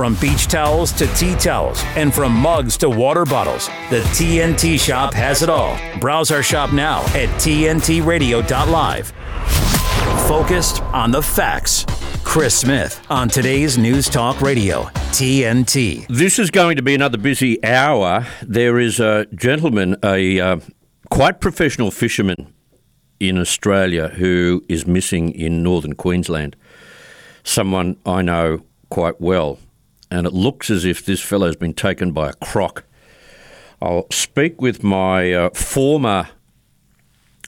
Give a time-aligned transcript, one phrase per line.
[0.00, 5.12] From beach towels to tea towels, and from mugs to water bottles, the TNT shop
[5.12, 5.78] has it all.
[6.00, 9.12] Browse our shop now at TNTRadio.live.
[10.26, 11.84] Focused on the facts.
[12.24, 16.06] Chris Smith on today's News Talk Radio, TNT.
[16.08, 18.26] This is going to be another busy hour.
[18.40, 20.60] There is a gentleman, a uh,
[21.10, 22.50] quite professional fisherman
[23.20, 26.56] in Australia who is missing in northern Queensland.
[27.44, 29.58] Someone I know quite well.
[30.10, 32.84] And it looks as if this fellow's been taken by a croc.
[33.80, 36.28] I'll speak with my uh, former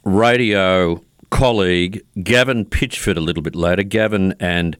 [0.05, 3.83] radio colleague, Gavin Pitchford, a little bit later.
[3.83, 4.77] Gavin and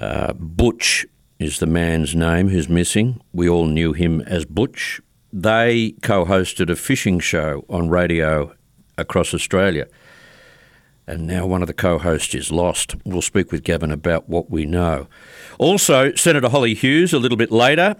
[0.00, 1.06] uh, Butch
[1.38, 3.20] is the man's name who's missing.
[3.32, 5.00] We all knew him as Butch.
[5.32, 8.54] They co hosted a fishing show on radio
[8.96, 9.86] across Australia.
[11.06, 12.96] And now one of the co hosts is lost.
[13.04, 15.06] We'll speak with Gavin about what we know.
[15.58, 17.96] Also, Senator Hollie Hughes a little bit later.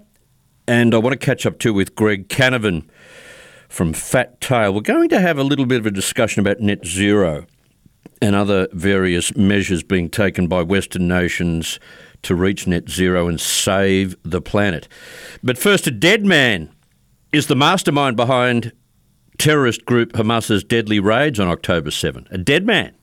[0.67, 2.89] And I want to catch up too with Greg Canavan
[3.69, 4.75] from Fat Tail.
[4.75, 7.47] We're going to have a little bit of a discussion about net zero
[8.21, 11.79] and other various measures being taken by Western nations
[12.23, 14.89] to reach net zero and save the planet.
[15.43, 16.71] But first, a dead man
[17.33, 18.73] is the mastermind behind
[19.39, 22.27] terrorist group Hamas's deadly raids on October 7.
[22.31, 22.95] A dead man.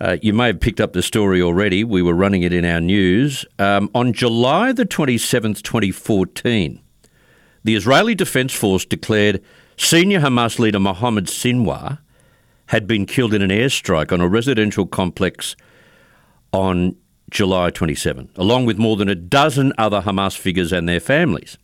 [0.00, 1.82] Uh, you may have picked up the story already.
[1.82, 3.46] We were running it in our news.
[3.58, 6.80] Um, on July the 27th, 2014,
[7.64, 9.42] the Israeli Defense Force declared
[9.76, 11.98] senior Hamas leader Mohammed Sinwar
[12.66, 15.56] had been killed in an airstrike on a residential complex
[16.52, 16.96] on
[17.30, 21.58] July 27, along with more than a dozen other Hamas figures and their families.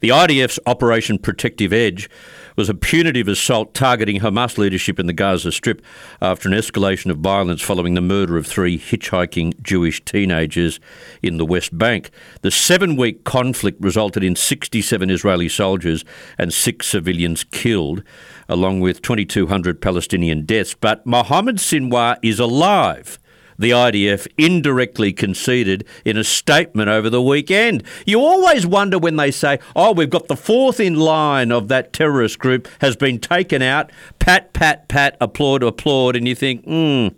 [0.00, 2.08] The IDF's Operation Protective Edge
[2.56, 5.82] was a punitive assault targeting Hamas leadership in the Gaza Strip
[6.20, 10.78] after an escalation of violence following the murder of three hitchhiking Jewish teenagers
[11.22, 12.10] in the West Bank.
[12.42, 16.04] The seven week conflict resulted in 67 Israeli soldiers
[16.38, 18.02] and six civilians killed,
[18.48, 20.74] along with 2,200 Palestinian deaths.
[20.74, 23.18] But Mohammed Sinwar is alive
[23.58, 27.82] the IDF indirectly conceded in a statement over the weekend.
[28.06, 31.92] You always wonder when they say, oh, we've got the fourth in line of that
[31.92, 37.08] terrorist group has been taken out, pat, pat, pat, applaud, applaud, and you think, hmm,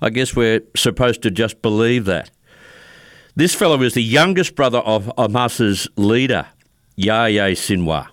[0.00, 2.30] I guess we're supposed to just believe that.
[3.34, 6.46] This fellow is the youngest brother of Hamas's leader,
[6.96, 8.08] Yahya Sinwar.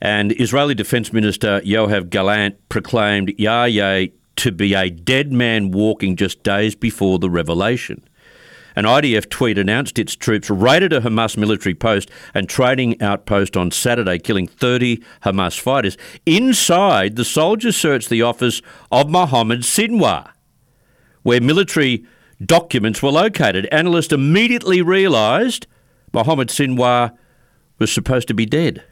[0.00, 6.42] And Israeli Defense Minister Yoav Gallant proclaimed Yahya to be a dead man walking just
[6.42, 8.02] days before the revelation.
[8.76, 13.70] An IDF tweet announced its troops raided a Hamas military post and training outpost on
[13.70, 15.96] Saturday, killing 30 Hamas fighters.
[16.26, 20.32] Inside, the soldiers searched the office of Mohammed Sinwar,
[21.22, 22.04] where military
[22.44, 23.66] documents were located.
[23.66, 25.68] Analysts immediately realised
[26.12, 27.16] Mohammed Sinwar
[27.78, 28.82] was supposed to be dead.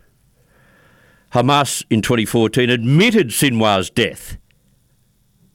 [1.33, 4.37] Hamas in 2014 admitted Sinwar's death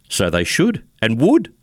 [0.10, 1.54] so they should and would.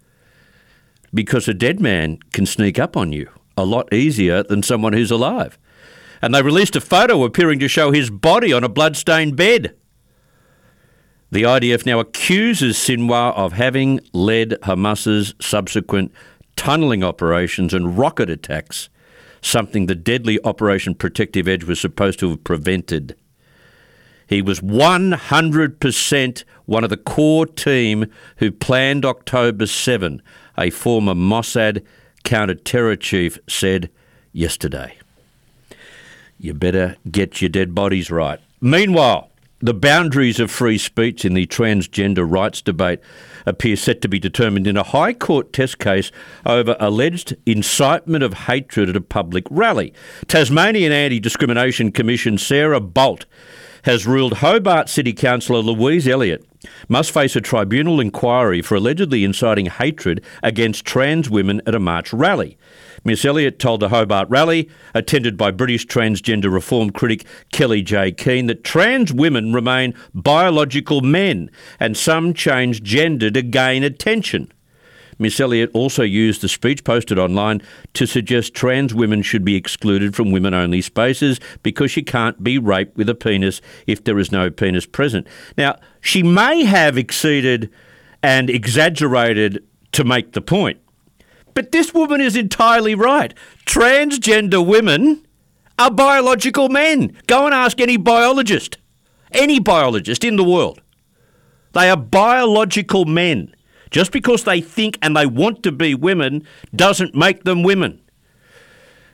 [1.12, 5.10] Because a dead man can sneak up on you a lot easier than someone who's
[5.10, 5.58] alive.
[6.20, 9.76] And they released a photo appearing to show his body on a blood-stained bed.
[11.30, 16.12] The IDF now accuses Sinwar of having led Hamas's subsequent
[16.56, 18.88] tunnelling operations and rocket attacks,
[19.42, 23.16] something the deadly Operation Protective Edge was supposed to have prevented.
[24.26, 28.06] He was 100% one of the core team
[28.38, 30.22] who planned October 7,
[30.58, 31.84] a former Mossad
[32.24, 33.90] counter-terror chief said
[34.32, 34.96] yesterday.
[36.38, 38.40] You better get your dead bodies right.
[38.60, 39.30] Meanwhile,
[39.60, 43.00] the boundaries of free speech in the transgender rights debate
[43.46, 46.10] appear set to be determined in a High Court test case
[46.44, 49.94] over alleged incitement of hatred at a public rally.
[50.28, 53.26] Tasmanian Anti Discrimination Commission Sarah Bolt
[53.84, 56.44] has ruled Hobart City Councillor Louise Elliott
[56.88, 62.12] must face a tribunal inquiry for allegedly inciting hatred against trans women at a March
[62.12, 62.56] rally.
[63.04, 68.64] Miss Elliott told the Hobart rally, attended by British transgender reform critic Kellie-Jay Keen, that
[68.64, 74.50] trans women remain biological men and some change gender to gain attention.
[75.24, 77.62] Miss Elliott also used the speech posted online
[77.94, 82.58] to suggest trans women should be excluded from women only spaces because you can't be
[82.58, 85.26] raped with a penis if there is no penis present.
[85.56, 87.70] Now, she may have exceeded
[88.22, 90.78] and exaggerated to make the point,
[91.54, 93.32] but this woman is entirely right.
[93.64, 95.26] Transgender women
[95.78, 97.16] are biological men.
[97.26, 98.76] Go and ask any biologist,
[99.32, 100.82] any biologist in the world.
[101.72, 103.54] They are biological men.
[103.94, 106.44] Just because they think and they want to be women
[106.74, 108.02] doesn't make them women.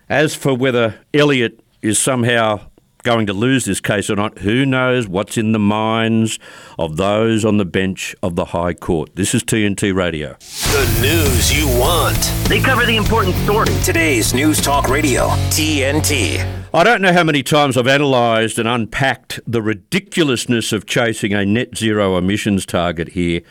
[0.09, 2.63] As for whether Elliott is somehow
[3.03, 6.39] going to lose this case or not, who knows what's in the minds
[6.79, 9.15] of those on the bench of the High Court.
[9.17, 10.39] This is TNT Radio.
[10.39, 12.33] The news you want.
[12.49, 13.85] They cover the important stories.
[13.85, 16.41] Today's News Talk Radio, TNT.
[16.73, 21.45] I don't know how many times I've analysed and unpacked the ridiculousness of chasing a
[21.45, 23.43] net zero emissions target here,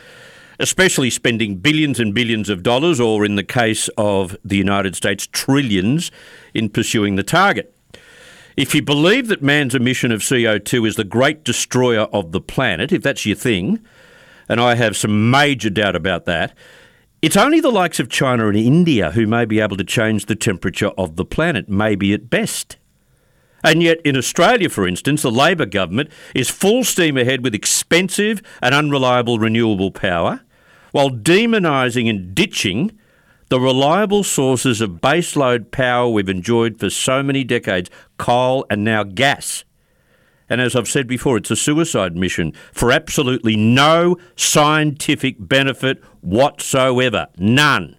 [0.60, 5.26] especially spending billions and billions of dollars, or in the case of the United States,
[5.26, 6.10] trillions,
[6.54, 7.74] in pursuing the target.
[8.56, 12.92] If you believe that man's emission of CO2 is the great destroyer of the planet,
[12.92, 13.80] if that's your thing,
[14.48, 16.54] and I have some major doubt about that,
[17.22, 20.36] it's only the likes of China and India who may be able to change the
[20.36, 22.76] temperature of the planet, maybe at best.
[23.62, 28.42] And yet, in Australia, for instance, the Labor government is full steam ahead with expensive
[28.62, 30.40] and unreliable renewable power,
[30.92, 32.98] while demonising and ditching
[33.48, 39.02] the reliable sources of baseload power we've enjoyed for so many decades coal and now
[39.02, 39.64] gas.
[40.48, 47.28] And as I've said before, it's a suicide mission for absolutely no scientific benefit whatsoever.
[47.38, 47.96] None.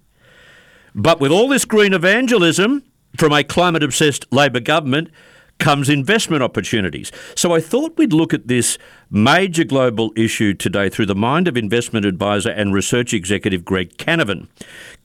[0.94, 2.84] But with all this green evangelism
[3.18, 5.10] from a climate obsessed Labor government,
[5.60, 7.12] comes investment opportunities.
[7.36, 8.78] So I thought we'd look at this
[9.12, 14.48] major global issue today through the mind of investment advisor and research executive Greg Canavan.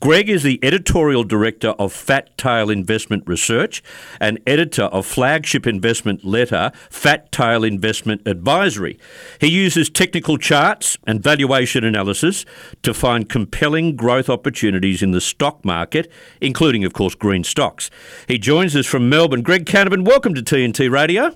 [0.00, 3.82] Greg is the editorial director of Fat Tail Investment Research
[4.20, 8.96] and editor of flagship investment letter Fat Tail Investment Advisory.
[9.40, 12.44] He uses technical charts and valuation analysis
[12.82, 16.10] to find compelling growth opportunities in the stock market,
[16.40, 17.90] including, of course, green stocks.
[18.28, 19.42] He joins us from Melbourne.
[19.42, 21.34] Greg Canavan, welcome to TNT Radio.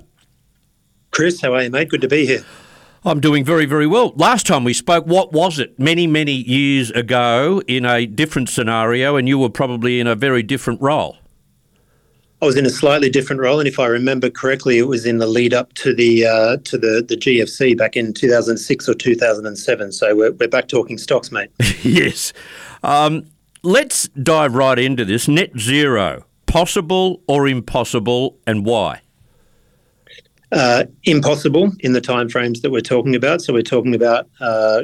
[1.11, 1.89] Chris, how are you, mate?
[1.89, 2.45] Good to be here.
[3.05, 4.13] I'm doing very, very well.
[4.17, 5.79] Last time we spoke, what was it?
[5.79, 10.43] Many, many years ago in a different scenario, and you were probably in a very
[10.43, 11.17] different role.
[12.43, 15.19] I was in a slightly different role, and if I remember correctly, it was in
[15.19, 19.93] the lead up to the uh, to the, the GFC back in 2006 or 2007.
[19.93, 21.51] So we're, we're back talking stocks, mate.
[21.83, 22.33] yes.
[22.83, 23.27] Um,
[23.63, 25.29] let's dive right into this.
[25.29, 29.03] Net zero, possible or impossible, and why?
[30.53, 33.41] Uh, impossible in the timeframes that we're talking about.
[33.41, 34.83] So we're talking about uh,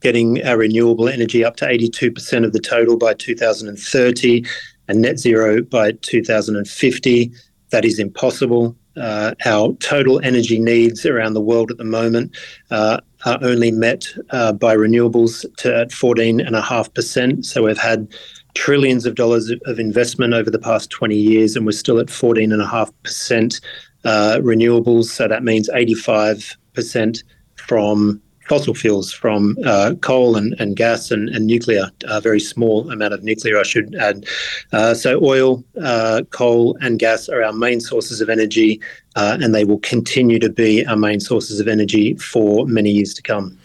[0.00, 4.44] getting our renewable energy up to 82% of the total by 2030
[4.86, 7.32] and net zero by 2050.
[7.70, 8.76] That is impossible.
[8.96, 12.36] Uh, our total energy needs around the world at the moment
[12.70, 17.44] uh, are only met uh, by renewables to at 14.5%.
[17.44, 18.08] So we've had
[18.54, 23.60] trillions of dollars of investment over the past 20 years, and we're still at 14.5%
[24.04, 25.06] uh, renewables.
[25.06, 27.22] So that means 85%
[27.56, 28.20] from
[28.50, 33.14] fossil fuels, from uh, coal and, and gas and, and nuclear, a very small amount
[33.14, 34.26] of nuclear, I should add.
[34.72, 38.80] Uh, so oil, uh, coal, and gas are our main sources of energy,
[39.14, 43.14] uh, and they will continue to be our main sources of energy for many years
[43.14, 43.56] to come.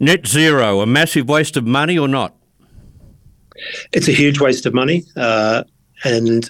[0.00, 2.34] Net zero, a massive waste of money or not?
[3.92, 5.04] It's a huge waste of money.
[5.16, 5.64] Uh,
[6.02, 6.48] and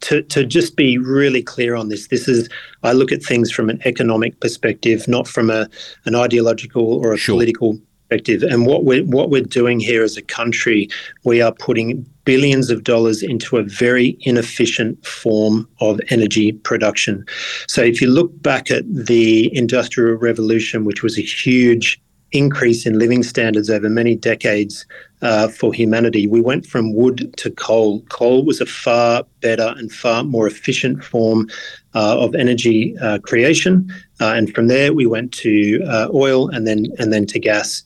[0.00, 2.48] to, to just be really clear on this, this is
[2.82, 5.68] I look at things from an economic perspective, not from a
[6.06, 7.34] an ideological or a sure.
[7.34, 7.78] political
[8.10, 8.42] perspective.
[8.42, 10.88] And what we're what we're doing here as a country,
[11.24, 17.24] we are putting billions of dollars into a very inefficient form of energy production.
[17.66, 22.00] So if you look back at the Industrial Revolution, which was a huge
[22.32, 24.86] increase in living standards over many decades
[25.22, 26.26] uh, for humanity.
[26.26, 28.00] We went from wood to coal.
[28.08, 31.48] Coal was a far better and far more efficient form
[31.94, 36.66] uh, of energy uh, creation, uh, and from there we went to uh, oil and
[36.66, 37.82] then and then to gas.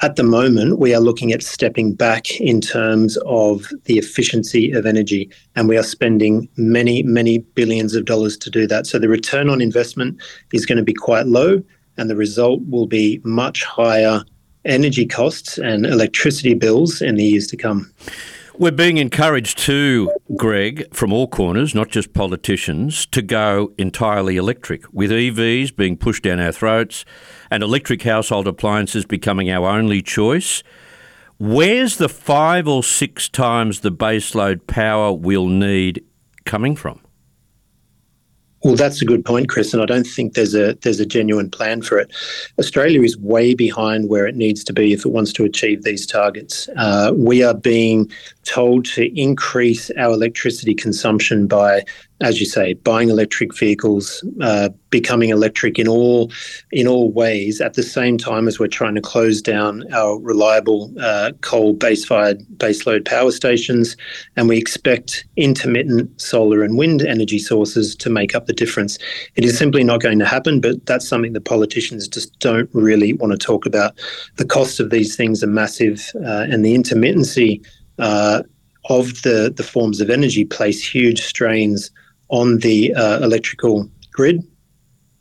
[0.00, 4.84] At the moment, we are looking at stepping back in terms of the efficiency of
[4.84, 8.88] energy, and we are spending many, many billions of dollars to do that.
[8.88, 10.20] So the return on investment
[10.52, 11.62] is going to be quite low
[11.96, 14.22] and the result will be much higher
[14.64, 17.92] energy costs and electricity bills in the years to come.
[18.58, 24.84] We're being encouraged too, Greg, from all corners, not just politicians, to go entirely electric,
[24.92, 27.04] with EVs being pushed down our throats
[27.50, 30.62] and electric household appliances becoming our only choice.
[31.38, 36.04] Where's the five or six times the baseload power we'll need
[36.44, 37.00] coming from?
[38.64, 41.50] Well, that's a good point, Chris, and I don't think there's a there's a genuine
[41.50, 42.12] plan for it.
[42.60, 46.06] Australia is way behind where it needs to be if it wants to achieve these
[46.06, 46.68] targets.
[46.76, 48.10] Uh, we are being
[48.44, 51.82] told to increase our electricity consumption by,
[52.20, 56.30] as you say, buying electric vehicles, uh, becoming electric in all
[56.70, 60.92] in all ways, at the same time as we're trying to close down our reliable
[61.00, 63.96] uh, coal base-fired baseload power stations,
[64.36, 68.98] and we expect intermittent solar and wind energy sources to make up the difference.
[69.36, 73.12] It is simply not going to happen, but that's something that politicians just don't really
[73.12, 73.98] want to talk about.
[74.36, 77.64] The cost of these things are massive, uh, and the intermittency
[77.98, 78.42] uh,
[78.88, 81.90] of the, the forms of energy place huge strains
[82.28, 84.42] on the uh, electrical grid,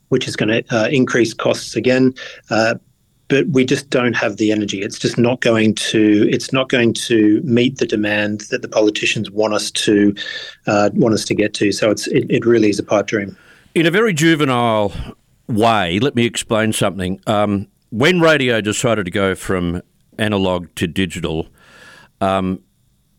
[0.09, 2.13] which is going to uh, increase costs again.
[2.49, 2.75] Uh,
[3.27, 4.81] but we just don't have the energy.
[4.81, 6.27] It's just not going to.
[6.29, 10.13] It's not going to meet the demand that the politicians want us to
[10.67, 11.71] uh, want us to get to.
[11.71, 13.37] So it's it, it really is a pipe dream.
[13.73, 14.91] In a very juvenile
[15.47, 17.21] way, let me explain something.
[17.25, 19.81] Um, when radio decided to go from
[20.19, 21.47] analog to digital,
[22.21, 22.63] um,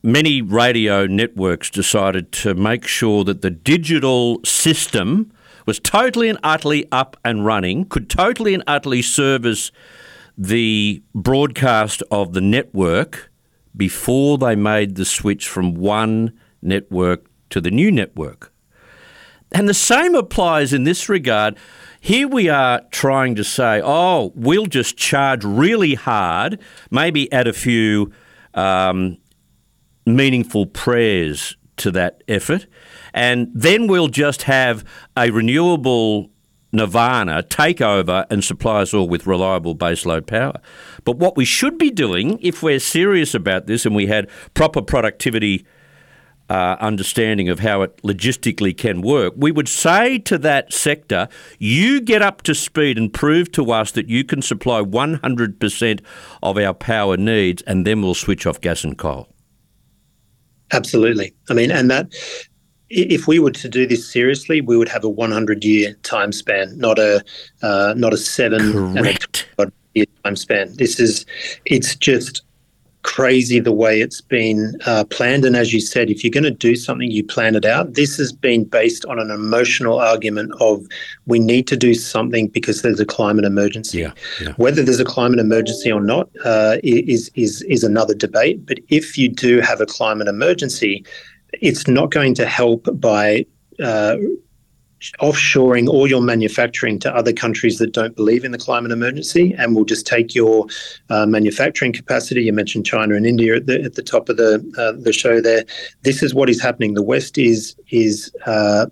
[0.03, 5.33] many radio networks decided to make sure that the digital system
[5.67, 9.71] was totally and utterly up and running, could totally and utterly service
[10.37, 13.31] the broadcast of the network
[13.77, 18.53] before they made the switch from one network to the new network.
[19.53, 21.57] And the same applies in this regard.
[22.01, 26.59] Here we are trying to say, oh, we'll just charge really hard,
[26.91, 28.13] maybe add a few
[28.55, 29.19] um,
[30.07, 32.67] meaningful prayers to that effort,
[33.15, 34.85] and then we'll just have
[35.17, 36.31] a renewable
[36.73, 40.59] nirvana take over and supply us all with reliable baseload power.
[41.05, 44.81] But what we should be doing, if we're serious about this and we had proper
[44.81, 45.67] productivity
[46.53, 51.27] uh, understanding of how it logistically can work, we would say to that sector,
[51.59, 56.01] you get up to speed and prove to us that you can supply 100%
[56.43, 59.29] of our power needs, and then we'll switch off gas and coal.
[60.73, 61.33] Absolutely.
[61.49, 62.13] I mean, and that
[62.91, 66.77] if we were to do this seriously, we would have a 100 year time span,
[66.77, 67.25] not a
[67.63, 69.49] uh, not a seven Correct.
[69.95, 70.75] year time span.
[70.77, 71.25] This is
[71.65, 72.43] it's just
[73.03, 75.45] crazy the way it's been uh, planned.
[75.45, 77.95] And as you said, if you're going to do something, you plan it out.
[77.95, 80.87] This has been based on an emotional argument of
[81.27, 83.99] we need to do something because there's a climate emergency.
[83.99, 84.53] Yeah, yeah.
[84.57, 88.65] Whether there's a climate emergency or not uh, is is is another debate.
[88.65, 91.05] But if you do have a climate emergency,
[91.53, 93.47] it's not going to help by
[93.81, 94.17] uh,
[95.21, 99.75] offshoring all your manufacturing to other countries that don't believe in the climate emergency and
[99.75, 100.67] will just take your
[101.11, 102.45] uh, manufacturing capacity.
[102.45, 105.41] You mentioned China and India at the, at the top of the uh, the show
[105.41, 105.65] there.
[106.03, 106.95] This is what is happening.
[106.95, 108.87] The West is is uh,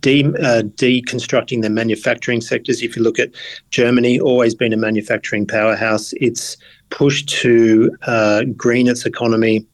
[0.00, 2.82] de, uh, deconstructing their manufacturing sectors.
[2.82, 3.30] If you look at
[3.70, 6.12] Germany, always been a manufacturing powerhouse.
[6.20, 6.56] It's
[6.90, 9.66] pushed to uh, green its economy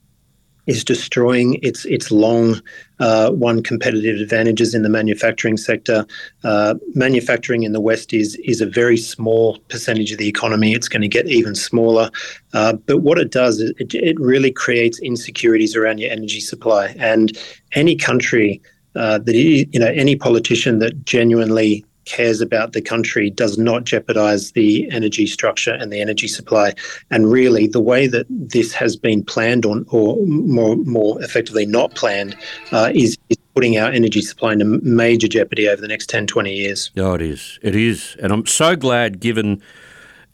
[0.66, 2.60] is destroying its its long
[3.00, 6.06] uh, won competitive advantages in the manufacturing sector.
[6.42, 10.72] Uh, manufacturing in the West is is a very small percentage of the economy.
[10.72, 12.10] It's going to get even smaller.
[12.52, 16.94] Uh, but what it does, it, it really creates insecurities around your energy supply.
[16.98, 17.36] And
[17.72, 18.60] any country
[18.94, 24.52] uh, that you know any politician that genuinely cares about the country does not jeopardize
[24.52, 26.72] the energy structure and the energy supply.
[27.10, 31.94] And really, the way that this has been planned, or, or more, more effectively not
[31.94, 32.36] planned,
[32.72, 36.52] uh, is, is putting our energy supply into major jeopardy over the next 10, 20
[36.52, 36.90] years.
[36.96, 37.58] Oh, it is.
[37.62, 38.16] It is.
[38.20, 39.62] And I'm so glad, given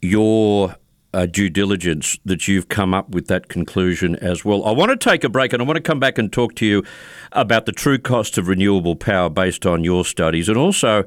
[0.01, 0.77] your
[1.13, 4.65] uh, due diligence, that you've come up with that conclusion as well.
[4.65, 6.67] I want to take a break and I want to come back and talk to
[6.67, 6.85] you
[7.33, 11.05] about the true cost of renewable power based on your studies and also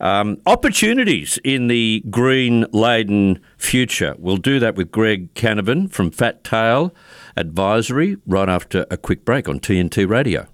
[0.00, 4.14] um, opportunities in the green laden future.
[4.18, 6.94] We'll do that with Greg Canavan from Fat Tail
[7.36, 10.46] Advisory right after a quick break on TNT Radio.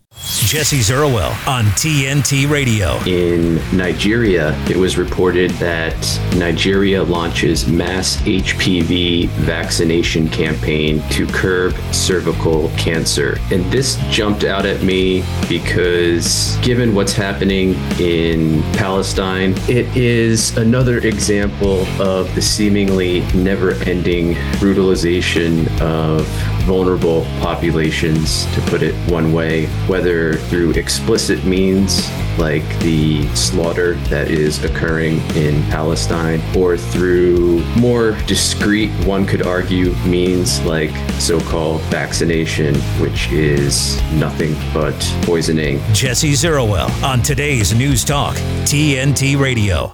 [0.46, 2.98] Jesse Zerwell on TNT Radio.
[3.04, 5.96] In Nigeria, it was reported that
[6.36, 13.38] Nigeria launches mass HPV vaccination campaign to curb cervical cancer.
[13.50, 20.98] And this jumped out at me because given what's happening in Palestine, it is another
[20.98, 26.24] example of the seemingly never-ending brutalization of
[26.66, 32.08] vulnerable populations, to put it one way, whether through explicit means
[32.38, 39.92] like the slaughter that is occurring in Palestine, or through more discreet, one could argue,
[40.04, 45.80] means like so called vaccination, which is nothing but poisoning.
[45.92, 49.92] Jesse Zerowell on today's News Talk, TNT Radio.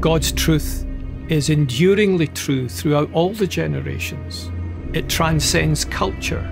[0.00, 0.84] God's truth
[1.30, 4.50] is enduringly true throughout all the generations.
[4.92, 6.46] It transcends culture,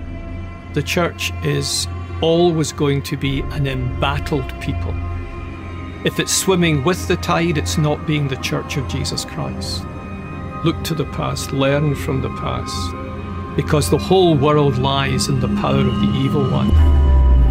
[0.73, 1.85] the church is
[2.21, 4.93] always going to be an embattled people.
[6.05, 9.83] If it's swimming with the tide, it's not being the church of Jesus Christ.
[10.63, 15.47] Look to the past, learn from the past, because the whole world lies in the
[15.61, 16.71] power of the evil one.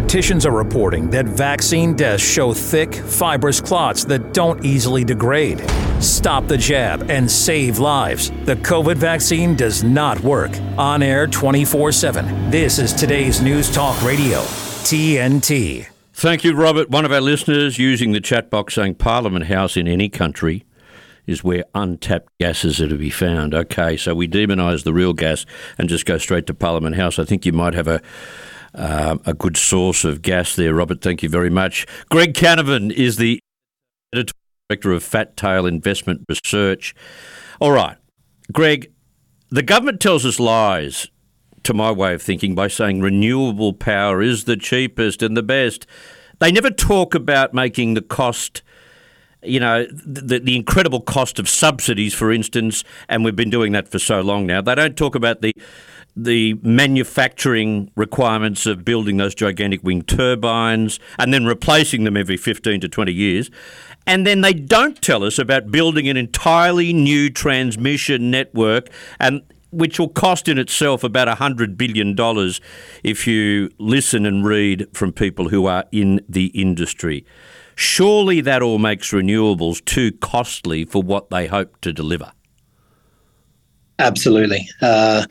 [0.00, 5.62] Morticians are reporting that vaccine deaths show thick, fibrous clots that don't easily degrade.
[6.00, 8.30] Stop the jab and save lives.
[8.46, 10.52] The COVID vaccine does not work.
[10.78, 12.50] On air 24 7.
[12.50, 14.38] This is today's News Talk Radio,
[14.88, 15.86] TNT.
[16.14, 16.88] Thank you, Robert.
[16.88, 20.64] One of our listeners using the chat box saying Parliament House in any country
[21.26, 23.54] is where untapped gases are to be found.
[23.54, 25.44] Okay, so we demonise the real gas
[25.76, 27.18] and just go straight to Parliament House.
[27.18, 28.00] I think you might have a
[28.74, 31.00] um, a good source of gas there, Robert.
[31.00, 31.86] Thank you very much.
[32.08, 33.40] Greg Canavan is the
[34.12, 34.34] editor
[34.68, 36.94] director of Fat Tail Investment Research.
[37.60, 37.96] All right,
[38.52, 38.92] Greg,
[39.50, 41.08] the government tells us lies,
[41.64, 45.86] to my way of thinking, by saying renewable power is the cheapest and the best.
[46.38, 48.62] They never talk about making the cost
[49.42, 53.88] you know, the, the incredible cost of subsidies, for instance, and we've been doing that
[53.88, 54.60] for so long now.
[54.60, 55.54] They don't talk about the
[56.16, 62.80] the manufacturing requirements of building those gigantic wind turbines and then replacing them every 15
[62.80, 63.50] to 20 years.
[64.06, 69.98] And then they don't tell us about building an entirely new transmission network and which
[69.98, 72.16] will cost in itself about $100 billion
[73.04, 77.24] if you listen and read from people who are in the industry.
[77.76, 82.32] Surely that all makes renewables too costly for what they hope to deliver.
[84.00, 84.68] Absolutely.
[84.80, 85.26] Uh,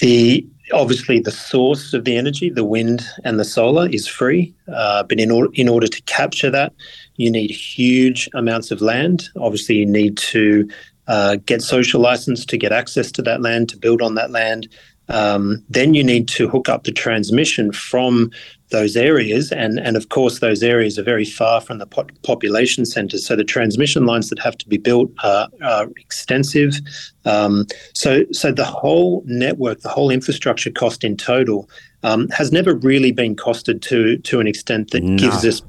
[0.00, 4.54] the obviously the source of the energy, the wind and the solar, is free.
[4.72, 6.72] Uh, but in order in order to capture that,
[7.16, 9.28] you need huge amounts of land.
[9.36, 10.68] Obviously, you need to
[11.08, 14.68] uh, get social license to get access to that land, to build on that land.
[15.08, 18.30] Um, then you need to hook up the transmission from
[18.70, 22.84] those areas, and and of course those areas are very far from the po- population
[22.86, 23.26] centres.
[23.26, 26.80] So the transmission lines that have to be built are, are extensive.
[27.24, 31.68] Um, so so the whole network, the whole infrastructure cost in total
[32.02, 35.18] um, has never really been costed to to an extent that no.
[35.18, 35.62] gives us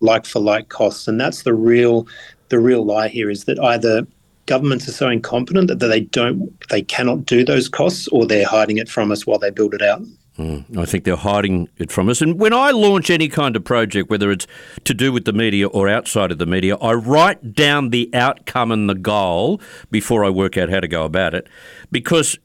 [0.00, 2.06] like for like costs, and that's the real
[2.50, 4.06] the real lie here is that either
[4.46, 8.78] governments are so incompetent that they don't they cannot do those costs or they're hiding
[8.78, 10.02] it from us while they build it out.
[10.38, 12.20] Mm, I think they're hiding it from us.
[12.20, 14.48] And when I launch any kind of project, whether it's
[14.82, 18.72] to do with the media or outside of the media, I write down the outcome
[18.72, 19.60] and the goal
[19.92, 21.46] before I work out how to go about it.
[21.92, 22.36] Because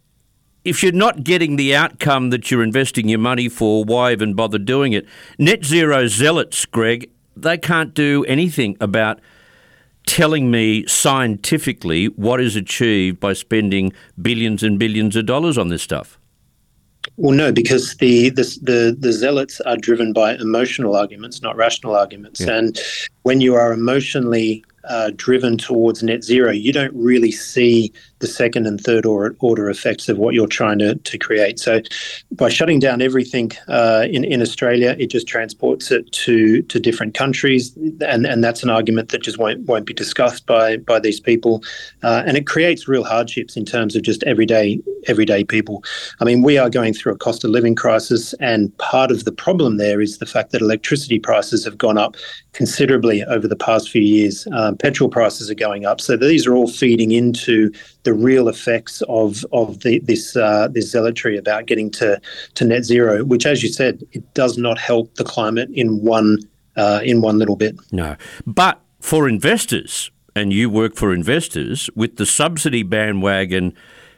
[0.63, 4.59] if you're not getting the outcome that you're investing your money for, why even bother
[4.59, 5.07] doing it?
[5.39, 9.19] Net zero zealots, Greg, they can't do anything about
[10.05, 15.81] telling me scientifically what is achieved by spending billions and billions of dollars on this
[15.81, 16.17] stuff.
[17.17, 21.95] Well, no, because the, the the the zealots are driven by emotional arguments, not rational
[21.95, 22.41] arguments.
[22.41, 22.57] Yeah.
[22.57, 22.79] And
[23.23, 28.67] when you are emotionally uh, driven towards net zero, you don't really see the second
[28.67, 31.59] and third order, order effects of what you're trying to, to create.
[31.59, 31.81] So,
[32.31, 37.13] by shutting down everything uh, in in Australia, it just transports it to to different
[37.13, 41.19] countries, and and that's an argument that just won't won't be discussed by by these
[41.19, 41.63] people,
[42.03, 45.83] uh, and it creates real hardships in terms of just everyday everyday people.
[46.19, 49.31] I mean, we are going through a cost of living crisis, and part of the
[49.31, 52.17] problem there is the fact that electricity prices have gone up
[52.53, 54.47] considerably over the past few years.
[54.53, 57.71] Um, petrol prices are going up, so these are all feeding into
[58.03, 62.19] the real effects of of the, this uh, this zealotry about getting to
[62.55, 66.39] to net zero, which, as you said, it does not help the climate in one
[66.75, 67.75] uh, in one little bit.
[67.91, 73.73] No, but for investors, and you work for investors with the subsidy bandwagon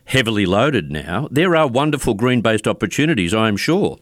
[0.06, 3.98] heavily loaded now, there are wonderful green based opportunities, I am sure.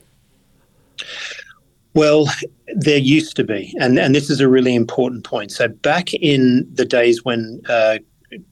[1.93, 2.27] Well,
[2.75, 5.51] there used to be, and and this is a really important point.
[5.51, 7.97] So back in the days when uh,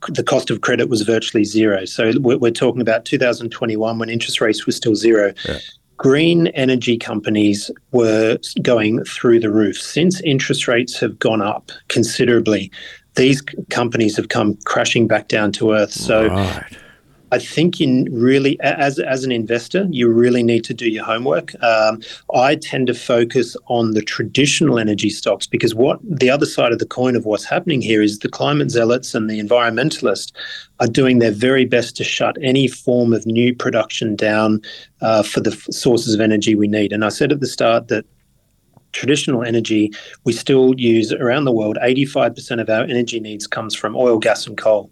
[0.10, 4.41] the cost of credit was virtually zero, so we're, we're, talking about 2021 when interest
[4.41, 5.34] rates were still zero.
[5.47, 5.60] Yeah.
[5.97, 9.78] Green energy companies were going through the roof.
[9.78, 12.71] Since interest rates have gone up considerably,
[13.15, 15.91] these companies have come crashing back down to earth.
[15.91, 16.28] So.
[16.28, 16.78] Right.
[17.32, 21.62] I think in really, as as an investor, you really need to do your homework.
[21.62, 22.02] Um,
[22.34, 26.80] I tend to focus on the traditional energy stocks because what the other side of
[26.80, 30.32] the coin of what's happening here is the climate zealots and the environmentalists
[30.80, 34.62] are doing their very best to shut any form of new production down
[35.02, 36.94] uh, for the f- sources of energy we need.
[36.94, 38.06] And I said at the start that
[38.97, 39.91] traditional energy,
[40.23, 44.47] we still use around the world, 85% of our energy needs comes from oil, gas,
[44.47, 44.91] and coal.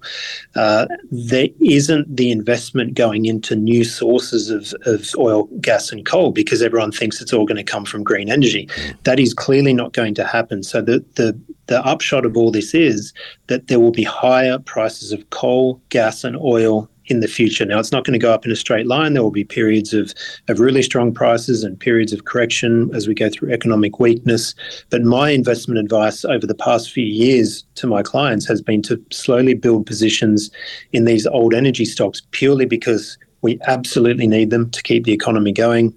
[0.55, 6.31] Uh, there isn't the investment going into new sources of, of oil, gas, and coal
[6.31, 8.69] because everyone thinks it's all going to come from green energy.
[9.03, 10.61] That is clearly not going to happen.
[10.63, 11.37] So the, the
[11.67, 13.11] the upshot of all this is
[13.47, 17.65] that there will be higher prices of coal, gas, and oil in the future.
[17.65, 19.13] Now, it's not going to go up in a straight line.
[19.13, 20.13] There will be periods of,
[20.47, 24.55] of really strong prices and periods of correction as we go through economic weakness.
[24.89, 29.03] But my investment advice over the past few years to my clients has been to
[29.11, 30.51] slowly build positions
[30.93, 35.51] in these old energy stocks purely because we absolutely need them to keep the economy
[35.51, 35.95] going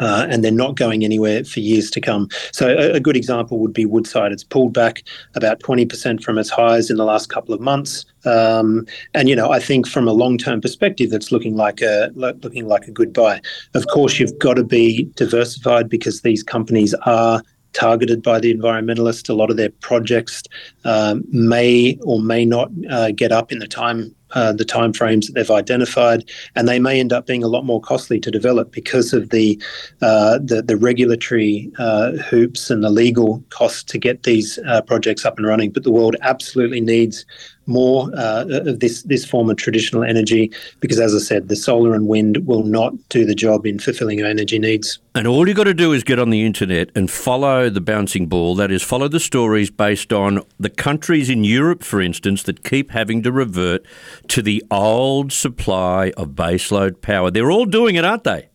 [0.00, 2.28] uh, and they're not going anywhere for years to come.
[2.52, 4.32] So a, a, good example would be Woodside.
[4.32, 8.86] It's pulled back about 20% from its highs in the last couple of months, um,
[9.14, 12.86] and you know I think from a long-term perspective, that's looking like a looking like
[12.86, 13.40] a good buy.
[13.74, 19.28] Of course, you've got to be diversified because these companies are targeted by the environmentalists.
[19.28, 20.42] A lot of their projects
[20.84, 25.34] um, may or may not uh, get up in the time uh, the timeframes that
[25.34, 29.12] they've identified, and they may end up being a lot more costly to develop because
[29.12, 29.60] of the
[30.02, 35.24] uh, the, the, regulatory uh, hoops and the legal costs to get these uh, projects
[35.24, 35.70] up and running.
[35.70, 37.26] But the world absolutely needs
[37.66, 41.94] more uh, of this this form of traditional energy because, as I said, the solar
[41.94, 44.98] and wind will not do the job in fulfilling our energy needs.
[45.14, 48.26] And all you've got to do is get on the internet and follow the bouncing
[48.26, 48.54] ball.
[48.54, 52.92] That is, follow the stories based on the countries in Europe, for instance, that keep
[52.92, 53.84] having to revert
[54.28, 57.30] to the old supply of baseload power.
[57.30, 58.49] They're all doing it, aren't they?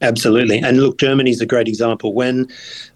[0.00, 2.12] Absolutely, and look, Germany is a great example.
[2.12, 2.48] When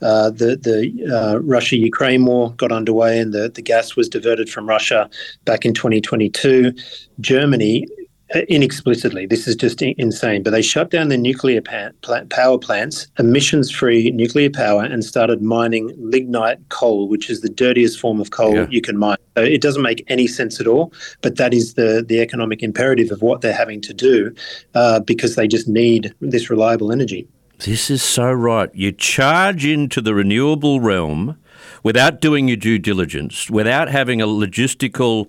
[0.02, 4.48] uh, the the uh, Russia Ukraine war got underway and the, the gas was diverted
[4.48, 5.10] from Russia
[5.44, 6.72] back in 2022,
[7.20, 7.88] Germany
[8.34, 14.10] inexplicitly, this is just insane, but they shut down their nuclear power plants, emissions free
[14.10, 18.66] nuclear power, and started mining lignite coal, which is the dirtiest form of coal yeah.
[18.70, 19.18] you can mine.
[19.36, 23.10] So it doesn't make any sense at all, but that is the, the economic imperative
[23.10, 24.34] of what they're having to do
[24.74, 27.26] uh, because they just need this reliable energy.
[27.58, 28.70] This is so right.
[28.74, 31.38] You charge into the renewable realm
[31.82, 35.28] without doing your due diligence, without having a logistical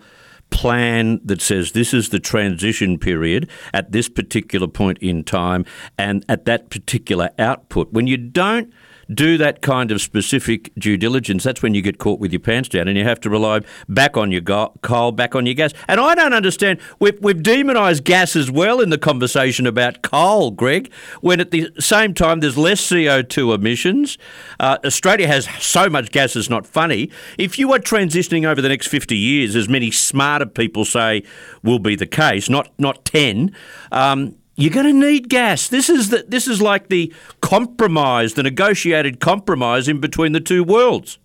[0.53, 5.65] plan that says this is the transition period at this particular point in time
[5.97, 7.91] and at that particular output.
[7.91, 8.71] When you don't
[9.11, 12.69] do that kind of specific due diligence, that's when you get caught with your pants
[12.69, 15.73] down and you have to rely back on your go- coal, back on your gas.
[15.87, 20.51] And I don't understand, we've, we've demonised gas as well in the conversation about coal,
[20.51, 24.17] Greg, when at the same time there's less CO2 emissions.
[24.59, 27.09] Uh, Australia has so much gas, it's not funny.
[27.37, 31.23] If you are transitioning over the next 50 years, as many smarter people say
[31.63, 33.55] will be the case, not, not 10,
[33.91, 35.67] um, You're going to need gas.
[35.67, 37.11] This is the, this is like the
[37.41, 41.17] compromise, the negotiated compromise in between the two worlds.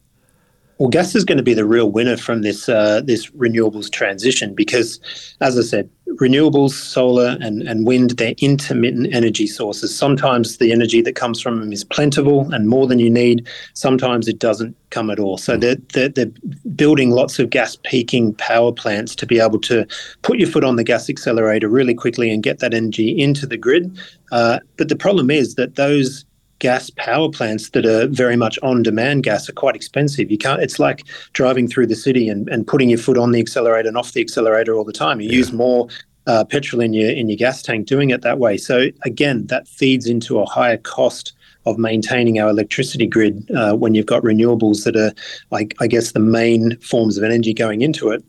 [0.78, 4.54] Well, gas is going to be the real winner from this uh, this renewables transition
[4.54, 5.00] because,
[5.40, 9.96] as I said, renewables, solar and, and wind, they're intermittent energy sources.
[9.96, 13.48] Sometimes the energy that comes from them is plentiful and more than you need.
[13.74, 15.36] Sometimes it doesn't come at all.
[15.36, 16.32] So they're, they're, they're
[16.74, 19.86] building lots of gas peaking power plants to be able to
[20.22, 23.56] put your foot on the gas accelerator really quickly and get that energy into the
[23.56, 23.98] grid.
[24.32, 26.24] Uh, but the problem is that those
[26.58, 30.30] gas power plants that are very much on demand gas are quite expensive.
[30.30, 33.40] You can't it's like driving through the city and, and putting your foot on the
[33.40, 35.20] accelerator and off the accelerator all the time.
[35.20, 35.36] You yeah.
[35.36, 35.88] use more
[36.26, 38.56] uh, petrol in your in your gas tank doing it that way.
[38.56, 41.32] So again, that feeds into a higher cost
[41.66, 45.12] of maintaining our electricity grid uh, when you've got renewables that are,
[45.50, 48.24] like I guess, the main forms of energy going into it.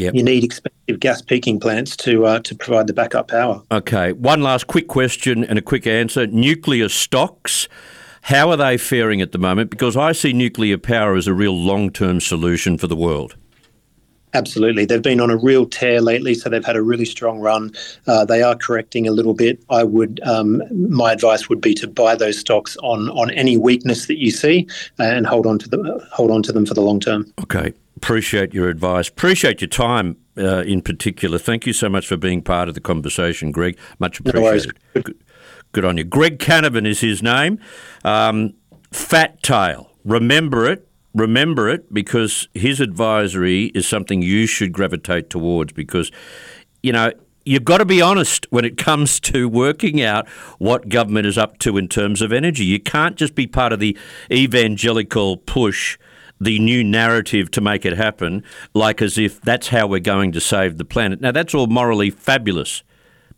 [0.00, 0.14] Yep.
[0.14, 3.62] You need expensive gas peaking plants to uh, to provide the backup power.
[3.70, 6.26] Okay, one last quick question and a quick answer.
[6.26, 7.68] Nuclear stocks,
[8.22, 9.70] how are they faring at the moment?
[9.70, 13.36] Because I see nuclear power as a real long term solution for the world.
[14.34, 14.84] Absolutely.
[14.84, 17.72] They've been on a real tear lately, so they've had a really strong run.
[18.06, 19.62] Uh, they are correcting a little bit.
[19.70, 24.06] I would, um, my advice would be to buy those stocks on on any weakness
[24.06, 27.00] that you see and hold on to them, hold on to them for the long
[27.00, 27.32] term.
[27.42, 27.72] Okay.
[27.96, 29.08] Appreciate your advice.
[29.08, 31.38] Appreciate your time uh, in particular.
[31.38, 33.76] Thank you so much for being part of the conversation, Greg.
[33.98, 34.78] Much appreciated.
[34.94, 35.18] No good,
[35.72, 36.04] good, on you.
[36.04, 37.58] Greg Canavan is his name.
[38.02, 38.54] Um,
[38.90, 39.90] Fat Tail.
[40.04, 40.88] Remember it.
[41.14, 46.12] Remember it because his advisory is something you should gravitate towards because,
[46.82, 47.12] you know,
[47.44, 51.58] you've got to be honest when it comes to working out what government is up
[51.58, 52.64] to in terms of energy.
[52.64, 53.96] You can't just be part of the
[54.30, 55.98] evangelical push
[56.40, 58.42] the new narrative to make it happen,
[58.72, 61.20] like as if that's how we're going to save the planet.
[61.20, 62.82] Now, that's all morally fabulous,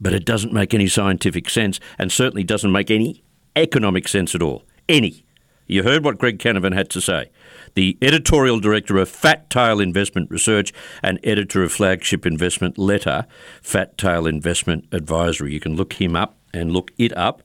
[0.01, 3.25] but it doesn't make any scientific sense and certainly doesn't make any
[3.57, 4.63] economic sense at all.
[4.89, 5.25] Any.
[5.67, 7.31] You heard what Greg Canavan had to say.
[7.75, 13.27] The editorial director of Fat Tail Investment Research and editor of flagship investment letter,
[13.63, 15.55] Fat Tail Investment Advisory.
[15.55, 17.43] You can look him up and look it up.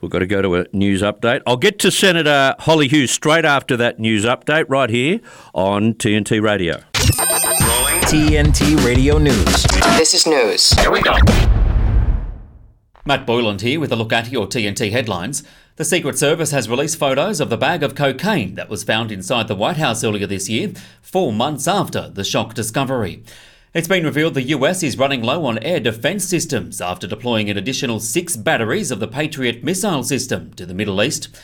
[0.00, 1.42] We've got to go to a news update.
[1.46, 5.20] I'll get to Senator Hollie Hughes straight after that news update right here
[5.54, 6.82] on TNT Radio.
[8.10, 9.62] TNT Radio News.
[9.96, 10.70] This is news.
[10.72, 11.16] Here we go.
[13.04, 15.42] Matt Boyland here with a look at your TNT headlines.
[15.80, 19.48] The Secret Service has released photos of the bag of cocaine that was found inside
[19.48, 23.24] the White House earlier this year, four months after the shock discovery.
[23.72, 27.56] It's been revealed the US is running low on air defense systems after deploying an
[27.56, 31.34] additional six batteries of the Patriot missile system to the Middle East.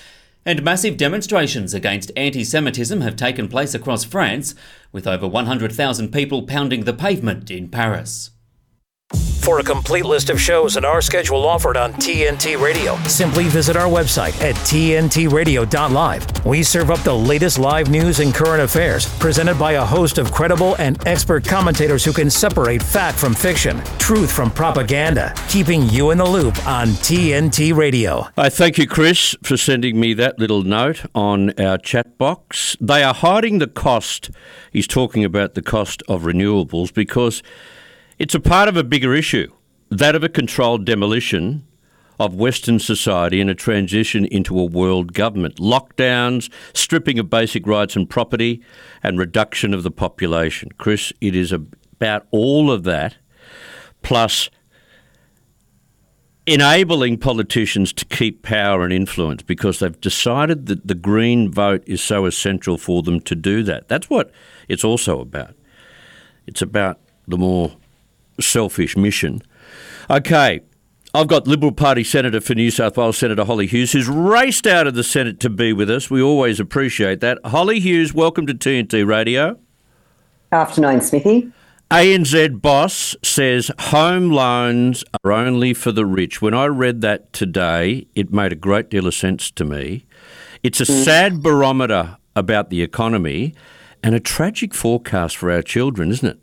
[0.45, 4.55] And massive demonstrations against anti Semitism have taken place across France,
[4.93, 8.33] with over 100,000 people pounding the pavement in Paris.
[9.47, 13.77] For a complete list of shows and our schedule offered on TNT Radio, simply visit
[13.77, 16.45] our website at tntradio.live.
[16.45, 20.33] We serve up the latest live news and current affairs, presented by a host of
[20.33, 26.11] credible and expert commentators who can separate fact from fiction, truth from propaganda, keeping you
[26.11, 28.27] in the loop on TNT Radio.
[28.37, 32.77] I thank you, Chris, for sending me that little note on our chat box.
[32.81, 34.29] They are hiding the cost.
[34.73, 37.45] He's talking about the cost of renewables because
[38.19, 39.53] it's a part of a bigger issue,
[39.91, 41.67] that of a controlled demolition
[42.19, 45.57] of Western society and a transition into a world government.
[45.57, 48.63] Lockdowns, stripping of basic rights and property,
[49.03, 50.71] and reduction of the population.
[50.79, 53.17] Chris, it is about all of that,
[54.03, 54.49] plus
[56.47, 62.01] enabling politicians to keep power and influence because they've decided that the green vote is
[62.01, 63.89] so essential for them to do that.
[63.89, 64.31] That's what
[64.69, 65.55] it's also about.
[66.47, 67.77] It's about the more
[68.41, 69.43] selfish mission.
[70.11, 70.61] Okay,
[71.15, 74.87] I've got Liberal Party Senator for New South Wales, Senator Hollie Hughes, who's raced out
[74.87, 76.11] of the Senate to be with us.
[76.11, 77.39] We always appreciate that.
[77.45, 79.59] Hollie Hughes, welcome to TNT Radio.
[80.53, 81.53] Afternoon, Smithy.
[81.91, 86.43] ANZ boss says home loans are only for the rich.
[86.43, 90.05] When I read that today, it made a great deal of sense to me.
[90.63, 91.05] It's a mm.
[91.05, 93.55] sad barometer about the economy
[94.03, 96.41] and a tragic forecast for our children, isn't it?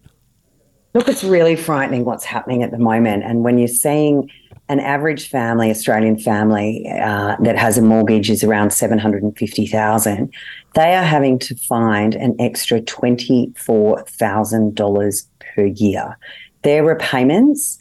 [0.93, 3.23] Look, it's really frightening what's happening at the moment.
[3.23, 4.29] And when you're seeing
[4.69, 10.32] an average family, Australian family uh, that has a mortgage is around 750,000,
[10.75, 16.15] they are having to find an extra $24,000 per year.
[16.62, 17.79] Their repayments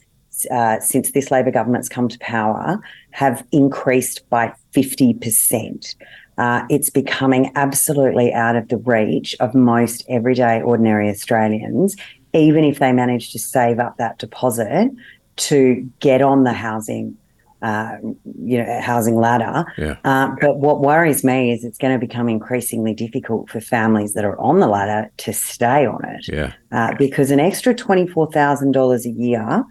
[0.51, 5.97] uh, since this Labor government's come to power have increased by 50%.
[6.39, 11.95] Uh, it's becoming absolutely out of the reach of most everyday ordinary Australians
[12.33, 14.91] even if they manage to save up that deposit
[15.37, 17.17] to get on the housing
[17.63, 17.97] uh,
[18.43, 19.65] you know, housing ladder.
[19.79, 19.97] Yeah.
[20.05, 24.25] Uh, but what worries me is it's going to become increasingly difficult for families that
[24.25, 26.27] are on the ladder to stay on it.
[26.27, 26.53] Yeah.
[26.73, 29.65] Uh, because an extra $24,000 a year,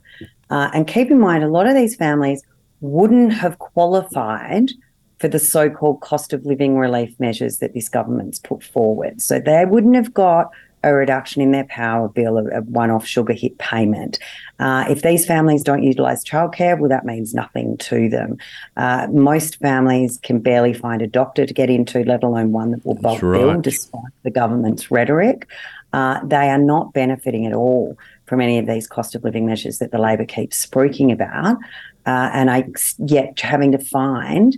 [0.50, 2.44] uh, and keep in mind, a lot of these families
[2.80, 4.72] wouldn't have qualified
[5.20, 9.22] for the so called cost of living relief measures that this government's put forward.
[9.22, 10.50] So they wouldn't have got
[10.84, 14.20] a reduction in their power bill, a, a one off sugar hit payment.
[14.60, 18.38] Uh, if these families don't utilise childcare, well, that means nothing to them.
[18.78, 22.86] Uh, most families can barely find a doctor to get into, let alone one that
[22.86, 23.40] will bulk right.
[23.40, 25.48] bill, despite the government's rhetoric.
[25.94, 29.80] Uh, they are not benefiting at all from any of these cost of living measures
[29.80, 31.58] that the Labor keeps spruiking about.
[32.06, 32.66] Uh, and I
[32.98, 34.58] yet having to find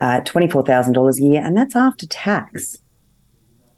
[0.00, 2.78] uh, $24,000 a year, and that's after tax.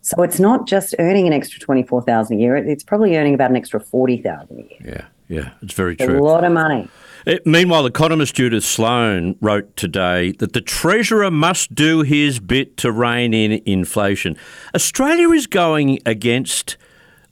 [0.02, 3.56] So it's not just earning an extra 24,000 a year, it's probably earning about an
[3.56, 4.78] extra 40,000 a year.
[4.82, 6.18] Yeah, yeah, it's very A true.
[6.18, 6.88] A lot of money.
[7.26, 12.90] Uh, meanwhile, economist Judith Sloan wrote today that the Treasurer must do his bit to
[12.90, 14.36] rein in inflation.
[14.74, 16.78] Australia is going against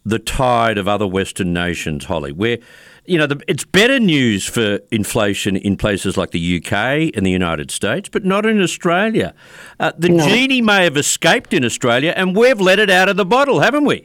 [0.05, 2.59] the tide of other Western nations, Hollie, where
[3.09, 6.73] you know the, it's better news for inflation in places like the UK
[7.17, 9.35] and the United States, but not in Australia.
[9.81, 10.29] Uh, the No.
[10.29, 13.85] genie may have escaped in Australia, and we've let it out of the bottle, haven't
[13.85, 14.05] we?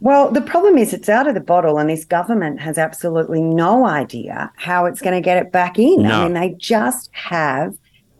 [0.00, 3.86] Well, the problem is it's out of the bottle, and this government has absolutely no
[3.86, 6.02] idea how it's going to get it back in.
[6.02, 6.22] No.
[6.22, 7.74] I mean, they just have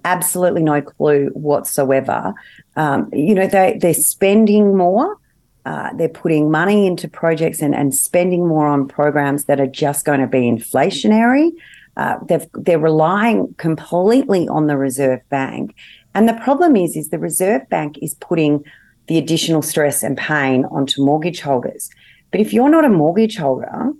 [0.04, 2.34] absolutely no clue whatsoever.
[2.76, 5.16] Um, you know, they, they're spending more.
[5.66, 10.04] Uh, they're putting money into projects and, and spending more on programs that are just
[10.04, 11.50] going to be inflationary.
[11.96, 15.74] Uh, they've, they're relying completely on the Reserve Bank.
[16.14, 18.64] And the problem is, is the Reserve Bank is putting
[19.06, 21.90] the additional stress and pain onto mortgage holders.
[22.30, 23.92] But if you're not a mortgage holder,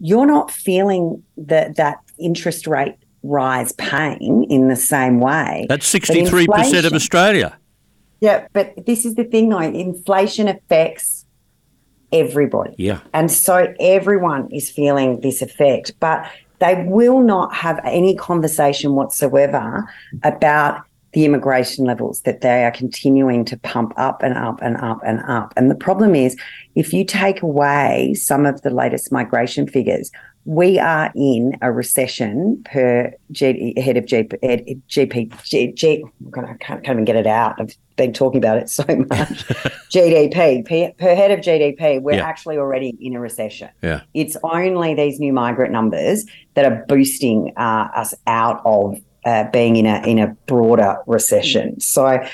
[0.00, 5.66] you're not feeling that that interest rate rise pain in the same way.
[5.68, 7.56] That's 63% of Australia.
[8.20, 11.24] Yeah, but this is the thing though, inflation affects
[12.12, 12.74] everybody.
[12.76, 13.00] Yeah.
[13.14, 19.88] And so everyone is feeling this effect, but they will not have any conversation whatsoever
[20.22, 25.00] about the immigration levels that they are continuing to pump up and up and up
[25.04, 25.52] and up.
[25.56, 26.36] And the problem is,
[26.76, 30.12] if you take away some of the latest migration figures,
[30.46, 36.10] we are in a recession per G, head of GP, head- GP, G, G, oh
[36.30, 37.60] God, I can't, can't even get it out.
[37.60, 39.46] I've been talking about it so much.
[39.90, 42.26] GDP, per, per head of GDP, we're Yeah.
[42.26, 43.68] actually already in a recession.
[43.82, 44.00] Yeah.
[44.14, 46.24] It's only these new migrant numbers
[46.54, 51.78] that are boosting uh, us out of uh, being in a in a broader recession.
[51.78, 52.24] So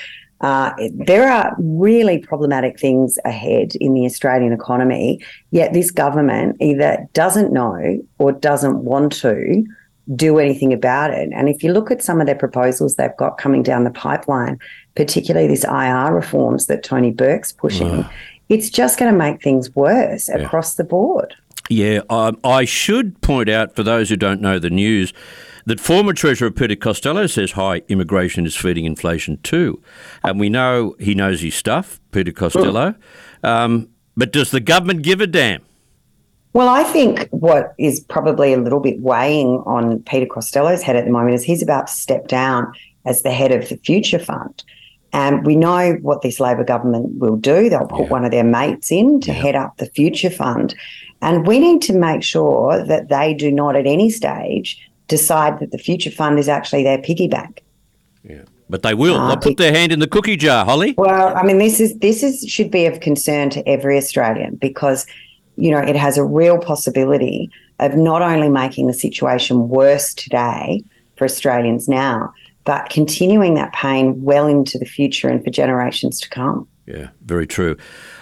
[0.41, 5.19] uh, there are really problematic things ahead in the Australian economy.
[5.51, 9.65] Yet this government either doesn't know or doesn't want to
[10.15, 11.29] do anything about it.
[11.33, 14.59] And if you look at some of their proposals they've got coming down the pipeline,
[14.95, 18.05] particularly this IR reforms that Tony Burke's pushing,
[18.47, 21.35] it's just going to make things worse across the board.
[21.69, 25.11] Yeah, um, I should point out for those who don't know the news
[25.67, 29.83] that former Treasurer Peter Costello says high immigration is feeding inflation too.
[30.23, 32.95] And we know he knows his stuff, Peter Costello.
[33.43, 35.61] Um, but does the government give a damn?
[36.53, 41.03] Well, I think what is probably a little bit weighing on Peter Costello's head at
[41.03, 42.71] the moment is he's about to step down
[43.05, 44.63] as the head of the Future Fund.
[45.11, 47.69] And we know what this Labor government will do.
[47.69, 50.75] They'll put one of their mates in to head up the Future Fund.
[51.21, 55.71] And we need to make sure that they do not at any stage decide that
[55.71, 57.63] the Future Fund is actually their piggy bank.
[58.23, 58.43] Yeah.
[58.69, 59.15] But they will.
[59.15, 60.93] Ah, They'll put their hand in the cookie jar, Hollie.
[60.97, 65.05] Well, I mean, this is this is should be of concern to every Australian because
[65.55, 70.83] you know it has a real possibility of not only making the situation worse today
[71.15, 72.33] for Australians now,
[72.65, 76.67] but continuing that pain well into the future and for generations to come.
[76.85, 77.77] Yeah, very true.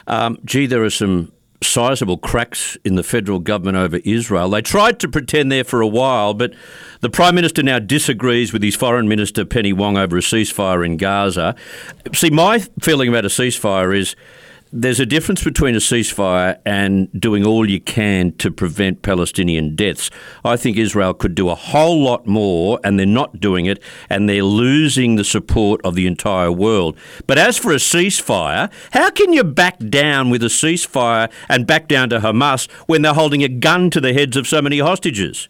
[0.07, 1.31] Um, gee, there are some
[1.65, 4.49] sizable cracks in the federal government over Israel.
[4.49, 6.53] They tried to pretend there for a while, but
[7.01, 10.97] the Prime Minister now disagrees with his Foreign Minister Penny Wong over a ceasefire in
[10.97, 11.55] Gaza.
[12.13, 14.15] See, my feeling about a ceasefire is
[14.71, 20.09] there's a difference between a ceasefire and doing all you can to prevent Palestinian deaths.
[20.43, 24.27] I think Israel could do a whole lot more, and they're not doing it, and
[24.27, 26.97] they're losing the support of the entire world.
[27.27, 31.87] But as for a ceasefire, how can you back down with a ceasefire and back
[31.87, 35.47] down to Hamas when they're holding a gun to the heads of so many hostages?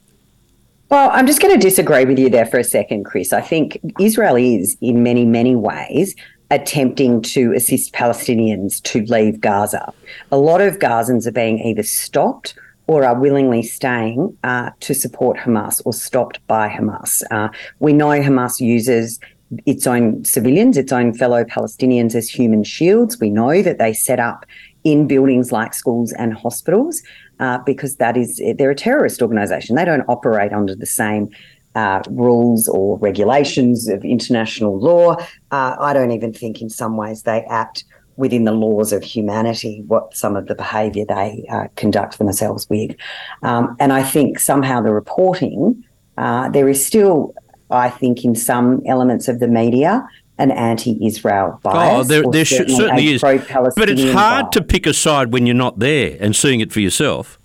[0.89, 3.33] Well, I'm just going to disagree with you there for a second, Chris.
[3.33, 6.15] I think Israel is, in many, many ways,
[6.51, 9.91] attempting to assist Palestinians to leave Gaza.
[10.31, 12.55] A lot of Gazans are being either stopped
[12.87, 17.23] or are willingly staying uh, to support Hamas or stopped by Hamas.
[17.31, 19.19] Uh, we know Hamas uses
[19.65, 23.19] its own civilians, its own fellow Palestinians as human shields.
[23.19, 24.45] We know that they set up
[24.83, 27.01] in buildings like schools and hospitals
[27.39, 29.75] uh, because that is they're a terrorist organisation.
[29.75, 31.29] They don't operate under the same
[31.75, 35.15] uh, rules or regulations of international law.
[35.51, 37.83] Uh, I don't even think, in some ways, they act
[38.17, 39.83] within the laws of humanity.
[39.87, 42.95] What some of the behaviour they uh, conduct themselves with,
[43.43, 45.83] um, and I think somehow the reporting
[46.17, 47.35] uh, there is still,
[47.69, 50.07] I think, in some elements of the media.
[50.37, 51.93] An anti-Israel bias.
[51.93, 53.21] Oh, there, there certainly certainly is.
[53.21, 54.53] But it's hard bias.
[54.55, 57.39] to pick a side when you're not there and seeing it for yourself.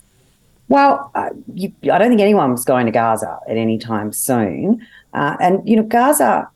[0.71, 4.87] Well, uh, you, I don't think anyone's going to Gaza at any time soon.
[5.13, 6.49] Uh, and you know, Gaza.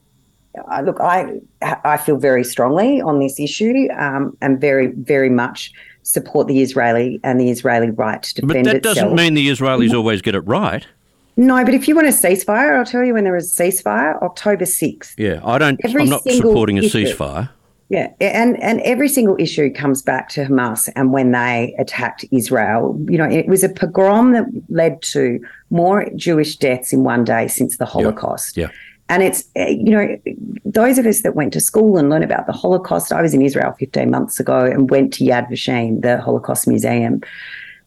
[0.72, 5.74] Uh, look, I I feel very strongly on this issue, um, and very very much
[6.04, 8.64] support the Israeli and the Israeli right to defend itself.
[8.64, 8.96] But that itself.
[8.96, 10.88] doesn't mean the Israelis always get it right.
[11.36, 14.22] no, but if you want a ceasefire, I'll tell you when there is a ceasefire,
[14.22, 15.20] October sixth.
[15.20, 15.78] Yeah, I don't.
[15.84, 17.50] Every I'm not supporting a ceasefire.
[17.90, 23.00] Yeah, and and every single issue comes back to Hamas and when they attacked Israel.
[23.08, 27.48] You know, it was a pogrom that led to more Jewish deaths in one day
[27.48, 28.58] since the Holocaust.
[28.58, 28.70] Yeah.
[29.08, 30.18] And it's, uh, you know,
[30.66, 33.42] those of us that went to school and learned about the Holocaust, I was in
[33.44, 37.22] Israel 15 months ago and went to Yad Vashem, the Holocaust Museum.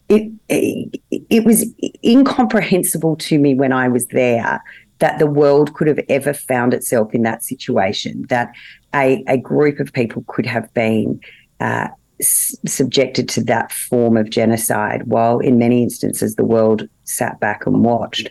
[0.07, 1.65] It, it, it was
[2.05, 4.63] incomprehensible to me when I was there
[4.99, 8.53] that the world could have ever found itself in that situation, that
[8.93, 11.19] a, a group of people could have been
[11.59, 11.87] uh,
[12.19, 17.65] s- subjected to that form of genocide, while in many instances the world sat back
[17.65, 18.29] and watched.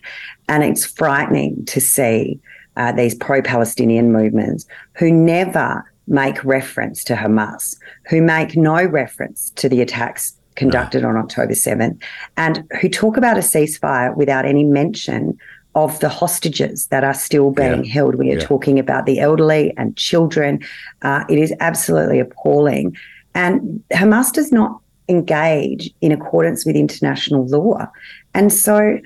[0.49, 2.41] And it's frightening to see
[2.77, 7.77] uh, these pro Palestinian movements who never make reference to Hamas,
[8.09, 12.03] who make no reference to the attacks conducted on October 7th,
[12.37, 15.39] and who talk about a ceasefire without any mention
[15.85, 17.93] of the hostages that are still being Yeah.
[17.93, 18.15] held.
[18.17, 18.45] We are Yeah.
[18.53, 20.61] talking about the elderly and children.
[21.03, 22.97] Uh, it is absolutely appalling.
[23.35, 27.87] And Hamas does not engage in accordance with international law.
[28.35, 28.99] And so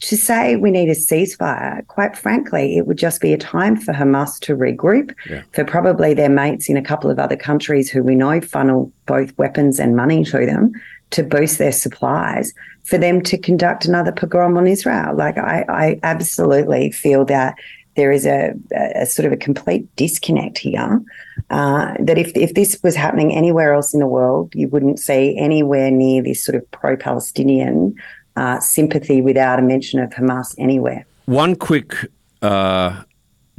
[0.00, 3.92] to say we need a ceasefire, quite frankly, it would just be a time for
[3.94, 5.40] Hamas to regroup, Yeah.
[5.52, 9.30] for probably their mates in a couple of other countries who we know funnel both
[9.38, 10.72] weapons and money to them
[11.10, 12.52] to boost their supplies,
[12.84, 15.14] for them to conduct another pogrom on Israel.
[15.16, 17.56] Like, I, I absolutely feel that
[17.96, 21.02] there is a, a sort of a complete disconnect here.
[21.50, 25.36] Uh, that if, if this was happening anywhere else in the world, you wouldn't see
[25.38, 27.94] anywhere near this sort of pro Palestinian
[28.36, 31.06] uh, sympathy without a mention of Hamas anywhere.
[31.24, 31.94] One quick
[32.42, 33.02] uh,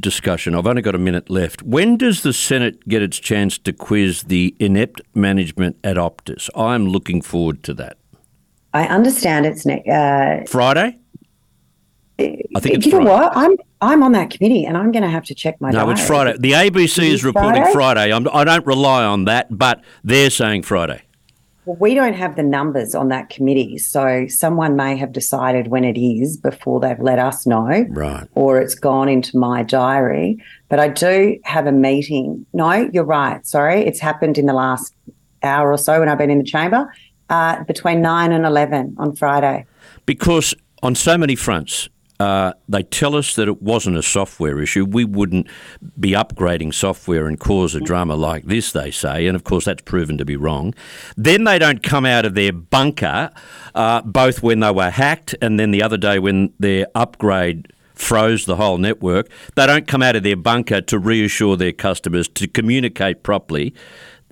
[0.00, 0.54] discussion.
[0.54, 1.62] I've only got a minute left.
[1.62, 6.48] When does the Senate get its chance to quiz the inept management at Optus?
[6.54, 7.98] I'm looking forward to that.
[8.74, 10.98] I understand it's ne- uh, Friday?
[12.20, 13.10] I think it's you know Friday.
[13.10, 13.36] what?
[13.36, 15.70] I'm I'm on that committee, and I'm going to have to check my.
[15.70, 16.36] No, it's diary.
[16.36, 16.38] Friday.
[16.40, 17.72] The ABC is Is reporting Friday?
[17.72, 18.12] Friday.
[18.12, 21.02] I'm, I don't rely on that, but they're saying Friday.
[21.68, 25.84] Well, we don't have the numbers on that committee, so someone may have decided when
[25.84, 28.26] it is before they've let us know, Right.
[28.34, 30.42] or it's gone into my diary.
[30.70, 32.46] But I do have a meeting.
[32.54, 33.46] No, you're right.
[33.46, 34.94] Sorry, it's happened in the last
[35.42, 36.90] hour or so when I've been in the chamber.
[37.28, 39.66] Uh, between nine and eleven on Friday.
[40.06, 41.90] Because on so many fronts,
[42.20, 44.84] uh, they tell us that it wasn't a software issue.
[44.84, 45.46] We wouldn't
[45.98, 49.26] be upgrading software and cause a drama like this, they say.
[49.26, 50.74] And of course, that's proven to be wrong.
[51.16, 53.30] Then they don't come out of their bunker,
[53.74, 58.46] uh, both when they were hacked and then the other day when their upgrade froze
[58.46, 59.28] the whole network.
[59.54, 63.74] They don't come out of their bunker to reassure their customers, to communicate properly.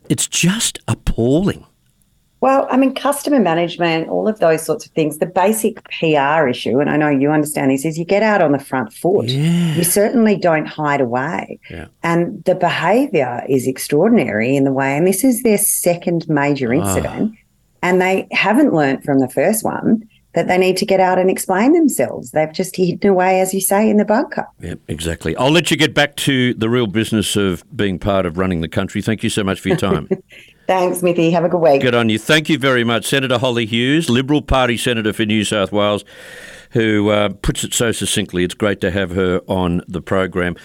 [0.09, 1.67] It's just appalling.
[2.43, 5.19] Well, I mean, customer management, all of those sorts of things.
[5.19, 8.53] The basic PR issue, and I know you understand this, is you get out on
[8.53, 9.29] the front foot.
[9.29, 11.59] You certainly don't hide away.
[11.71, 11.87] Yeah.
[12.03, 16.77] And the behaviour is extraordinary in the way, and this is their second major Ah.
[16.79, 17.33] incident,
[17.83, 20.03] and they haven't learnt from the first one
[20.35, 22.33] that they need to get out and explain themselves.
[22.33, 24.47] They've just hidden away, as you say, in the bunker.
[24.61, 25.35] Yeah, exactly.
[25.37, 28.69] I'll let you get back to the real business of being part of running the
[28.69, 29.01] country.
[29.01, 30.09] Thank you so much for your time.
[30.67, 31.31] Thanks, Smithy.
[31.31, 31.81] Have a good week.
[31.81, 32.19] Good on you.
[32.19, 33.07] Thank you very much.
[33.07, 36.05] Senator Hollie Hughes, Liberal Party Senator for New South Wales,
[36.73, 38.43] who uh, puts it so succinctly.
[38.43, 40.57] It's great to have her on the program.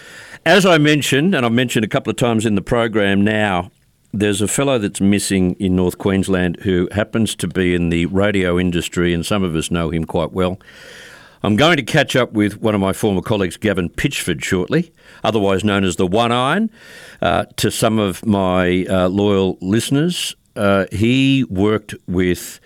[0.44, 3.70] As I mentioned, and I've mentioned a couple of times in the program now,
[4.12, 8.58] there's a fellow that's missing in North Queensland who happens to be in the radio
[8.58, 10.58] industry, and some of us know him quite well.
[11.44, 14.92] I'm going to catch up with one of my former colleagues, Gavin Pitchford, shortly,
[15.24, 16.70] otherwise known as the One Iron,
[17.20, 20.36] uh, to some of my uh, loyal listeners.
[20.54, 22.60] Uh, he worked with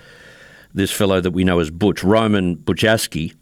[0.75, 3.35] this fellow that we know as Butch, Roman Bujaski,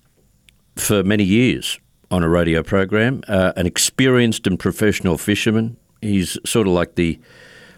[0.77, 1.81] for many years
[2.13, 5.77] on a radio program, uh, an experienced and professional fisherman.
[6.01, 7.19] He's sort of like the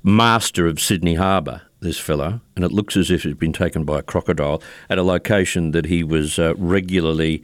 [0.03, 4.01] master of Sydney Harbour, this fellow, and it looks as if he's been taken by
[4.01, 7.43] a crocodile at a location that he was uh, regularly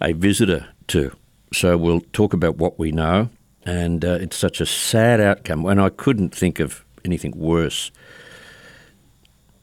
[0.00, 1.16] a visitor to.
[1.52, 3.30] So we'll talk about what we know,
[3.64, 7.90] and uh, it's such a sad outcome, and I couldn't think of anything worse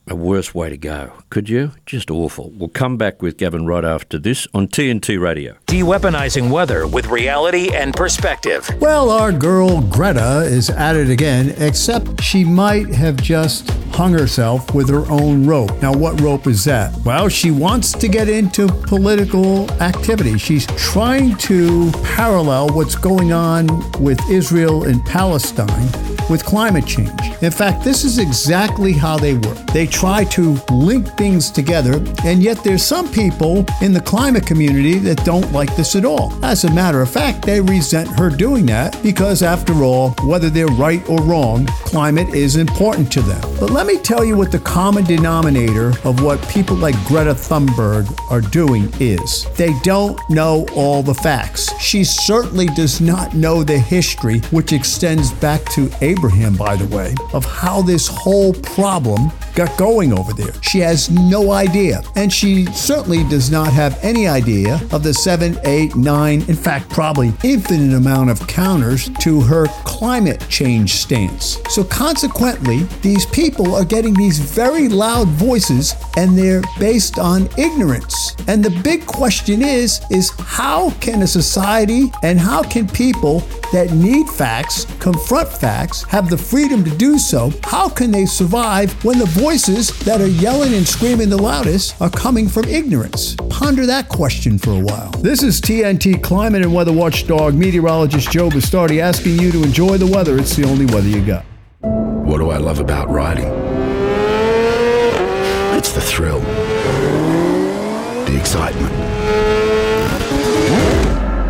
[0.08, 1.72] a worse way to go, could you?
[1.86, 2.52] Just awful.
[2.52, 5.56] We'll come back with Gavin right after this on TNT Radio.
[5.68, 8.70] De-weaponizing weather with reality and perspective.
[8.80, 14.74] Well, our girl Greta is at it again, except she might have just hung herself
[14.74, 15.72] with her own rope.
[15.82, 16.94] Now, what rope is that?
[17.06, 20.38] Well, she wants to get into political activity.
[20.38, 23.68] She's trying to parallel what's going on
[24.02, 27.12] with Israel and Palestine with climate change.
[27.42, 29.58] In fact, this is exactly how they work.
[29.68, 35.00] They try to link things together, and yet there's some people in the climate community
[35.00, 36.34] that don't like this at all.
[36.44, 40.68] As a matter of fact, they resent her doing that because, after all, whether they're
[40.68, 43.42] right or wrong, climate is important to them.
[43.60, 48.08] But let me tell you what the common denominator of what people like Greta Thunberg
[48.32, 49.46] are doing is.
[49.56, 51.78] They don't know all the facts.
[51.82, 57.16] She certainly does not know the history, which extends back to Abraham, by the way,
[57.34, 60.54] of how this whole problem got going over there.
[60.62, 62.02] She has no idea.
[62.16, 66.90] And she certainly does not have any idea of the seven, eight, nine, in fact,
[66.90, 71.60] probably infinite amount of counters to her climate change stance.
[71.70, 78.36] So consequently, these people are getting these very loud voices and they're based on ignorance.
[78.48, 83.42] And the big question is, is how can a society and how can people
[83.74, 88.94] that need facts, confront facts, have the freedom to do so, how can they survive
[89.04, 93.36] when the voices that are yelling and screaming the loudest are coming from ignorance?
[93.50, 95.10] Ponder that question for a while.
[95.22, 100.08] This is TNT climate and weather watchdog meteorologist Joe Bastardi asking you to enjoy the
[100.08, 100.38] weather.
[100.38, 101.44] It's the only weather you got.
[101.82, 103.48] What do I love about riding?
[105.76, 106.42] It's the thrill,
[108.26, 108.94] the excitement.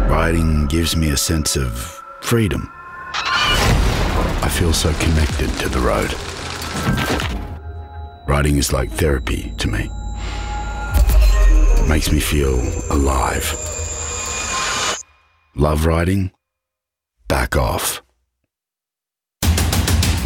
[0.09, 2.71] Riding gives me a sense of freedom.
[3.13, 6.13] I feel so connected to the road.
[8.27, 9.89] Riding is like therapy to me.
[11.79, 12.55] It makes me feel
[12.89, 13.53] alive.
[15.55, 16.31] Love riding?
[17.27, 18.01] Back off.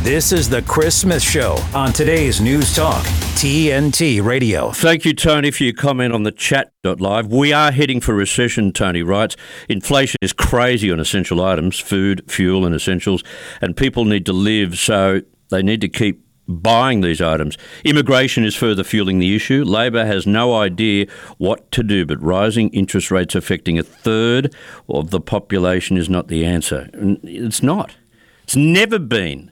[0.01, 3.03] This is the Chris Smith Show on today's News Talk,
[3.38, 4.71] TNT Radio.
[4.71, 7.27] Thank you, Tony, for your comment on the chat.live.
[7.27, 9.35] We are heading for recession, Tony writes.
[9.69, 13.23] Inflation is crazy on essential items, food, fuel, and essentials,
[13.61, 17.59] and people need to live, so they need to keep buying these items.
[17.85, 19.63] Immigration is further fueling the issue.
[19.63, 21.05] Labor has no idea
[21.38, 24.55] what to do, but rising interest rates affecting a third
[24.89, 26.89] of the population is not the answer.
[27.21, 27.97] It's not.
[28.45, 29.51] It's never been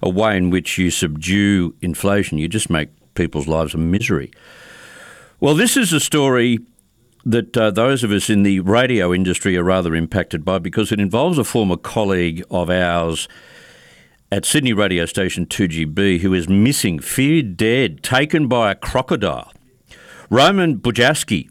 [0.00, 2.38] a way in which you subdue inflation.
[2.38, 4.30] You just make people's lives a misery.
[5.40, 6.60] Well, this is a story
[7.24, 11.00] that uh, those of us in the radio industry are rather impacted by because it
[11.00, 13.26] involves a former colleague of ours
[14.30, 19.52] at Sydney radio station 2GB who is missing, feared dead, taken by a crocodile.
[20.30, 21.48] Roman Bujaski,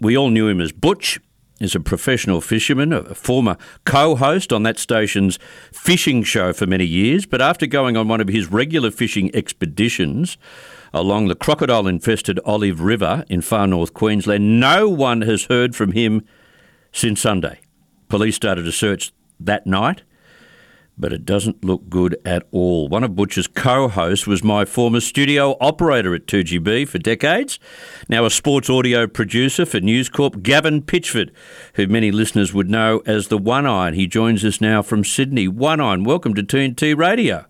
[0.00, 1.18] we all knew him as Butch,
[1.60, 5.38] is a professional fisherman, a former co host on that station's
[5.72, 7.24] fishing show for many years.
[7.24, 10.36] But after going on one of his regular fishing expeditions
[10.92, 15.92] along the crocodile infested Olive River in far north Queensland, no one has heard from
[15.92, 16.24] him
[16.92, 17.60] since Sunday.
[18.08, 20.02] Police started a search that night
[20.98, 22.88] but it doesn't look good at all.
[22.88, 27.58] One of Butcher's co hosts was my former studio operator at 2GB for decades,
[28.08, 31.30] now a sports audio producer for News Corp, Gavin Pitchford,
[31.74, 33.92] who many listeners would know as the One Eye.
[33.92, 35.48] He joins us now from Sydney.
[35.48, 37.46] One Eye, welcome to TNT Radio.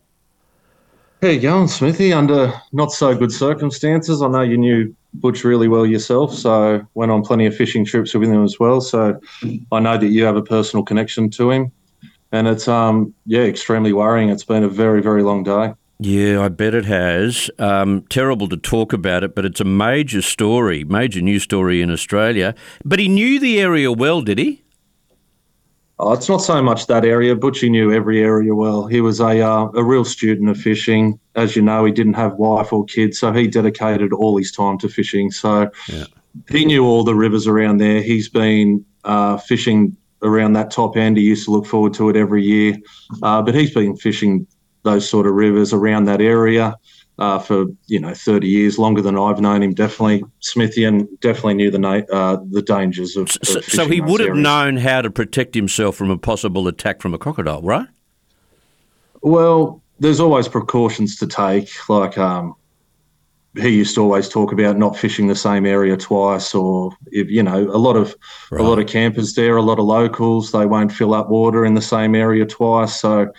[1.27, 2.12] How you going, Smithy?
[2.12, 4.22] Under not so good circumstances.
[4.22, 8.14] I know you knew Butch really well yourself, so went on plenty of fishing trips
[8.14, 8.81] with him as well.
[8.81, 9.20] So
[9.72, 11.72] I know that you have a personal connection to him
[12.31, 14.29] and it's um yeah extremely worrying.
[14.29, 15.74] It's been a very very long day.
[15.99, 17.51] Yeah, I bet it has.
[17.59, 21.91] Um, terrible to talk about it, but it's a major story, major news story in
[21.91, 22.55] Australia.
[22.85, 24.62] But he knew the area well, did he?
[25.99, 27.35] Oh, it's not so much that area.
[27.35, 28.87] Butchie knew every area well.
[28.87, 31.19] He was a uh, a real student of fishing.
[31.35, 34.77] As you know, he didn't have wife or kids, so he dedicated all his time
[34.79, 35.31] to fishing.
[35.31, 36.05] So yeah.
[36.51, 38.03] he knew all the rivers around there.
[38.03, 41.17] He's been uh, fishing around that top end.
[41.17, 42.77] He used to look forward to it every year.
[43.23, 44.47] Uh, but he's been fishing
[44.83, 46.75] those sort of rivers around that area.
[47.19, 49.75] Uh, for you know 30 years, longer than I've known him.
[49.75, 53.31] Definitely Smithian definitely knew the na- uh, the dangers of.
[53.31, 54.43] So, of so he would have areas.
[54.43, 57.89] known how to protect himself from a possible attack from a crocodile, right?
[59.23, 61.71] Well, there's always precautions to take.
[61.89, 62.55] Like um,
[63.57, 67.43] he used to always talk about not fishing the same area twice, or if you
[67.43, 68.14] know, a lot of
[68.53, 71.75] a lot of campers there, a lot of locals, they won't fill up water in
[71.75, 73.01] the same area twice.
[73.01, 73.33] So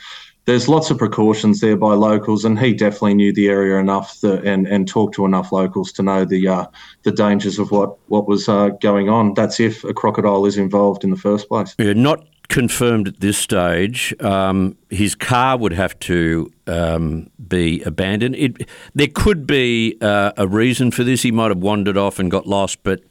[0.48, 4.46] there's lots of precautions there by locals, and he definitely knew the area enough that,
[4.46, 6.66] and and talked to enough locals to know the uh,
[7.04, 9.34] the dangers of what what was uh, going on.
[9.34, 11.76] That's if a crocodile is involved in the first place.
[11.78, 14.16] Yeah, not confirmed at this stage.
[14.22, 18.36] Um, his car would have to um, be abandoned.
[18.38, 21.24] It, there could be uh, a reason for this.
[21.24, 23.02] He might have wandered off and got lost, but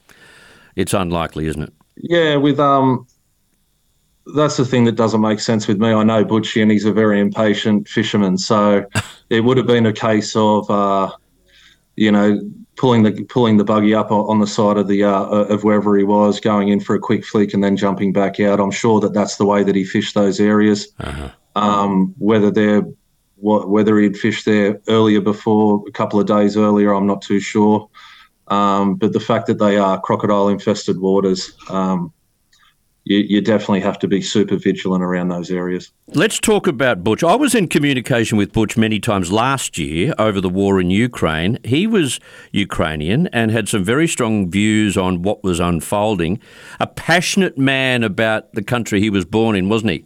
[0.75, 1.73] it's unlikely, isn't it?
[1.99, 3.07] Yeah, with um,
[4.35, 5.93] that's the thing that doesn't make sense with me.
[5.93, 8.85] I know Butchie, and he's a very impatient fisherman, so
[9.31, 11.13] it would have been a case of, uh,
[11.97, 12.41] you know,
[12.77, 16.05] pulling the pulling the buggy up on the side of the uh, of wherever he
[16.05, 18.61] was, going in for a quick flick, and then jumping back out.
[18.61, 20.89] I'm sure that that's the way that he fished those areas.
[21.55, 22.83] Um, whether they're
[23.37, 27.41] what, whether he'd fished there earlier before, a couple of days earlier, I'm not too
[27.41, 27.89] sure.
[28.49, 32.13] Um, but the fact that they are crocodile infested waters, um,
[33.07, 35.93] you, you definitely have to be super vigilant around those areas.
[36.09, 37.23] Let's talk about Butch.
[37.23, 41.59] I was in communication with Butch many times last year over the war in Ukraine.
[41.63, 42.19] He was
[42.51, 46.41] Ukrainian and had some very strong views on what was unfolding.
[46.81, 50.05] A passionate man about the country he was born in, wasn't he?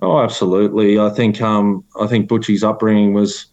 [0.00, 1.00] Oh, absolutely.
[1.00, 3.46] I think um, I think Butchie's upbringing was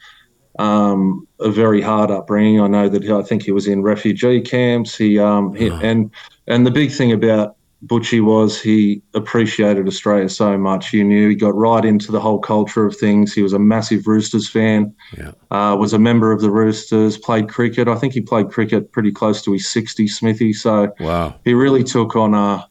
[0.60, 2.62] um, a very hard upbringing.
[2.62, 4.96] I know that he, I think he was in refugee camps.
[4.96, 6.12] He, um, he and
[6.46, 10.94] and the big thing about Butchie was he appreciated Australia so much.
[10.94, 13.34] You knew he got right into the whole culture of things.
[13.34, 14.96] He was a massive Roosters fan.
[15.18, 15.32] Yeah.
[15.52, 17.18] Uh, was a member of the Roosters.
[17.18, 17.88] Played cricket.
[17.88, 20.54] I think he played cricket pretty close to his 60, Smithy.
[20.54, 21.36] So Wow.
[21.46, 22.64] he really took on uh,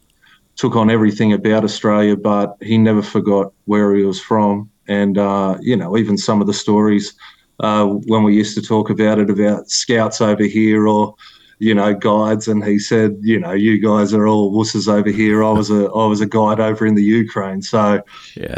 [0.57, 4.71] took on everything about Australia, but he never forgot where he was from.
[4.89, 7.15] And uh, you know, even some of the stories
[7.61, 11.15] uh, when we used to talk about it about scouts over here or
[11.59, 15.43] you know guides, and he said, you know, you guys are all wusses over here.
[15.43, 18.03] I was a I was a guide over in the Ukraine, so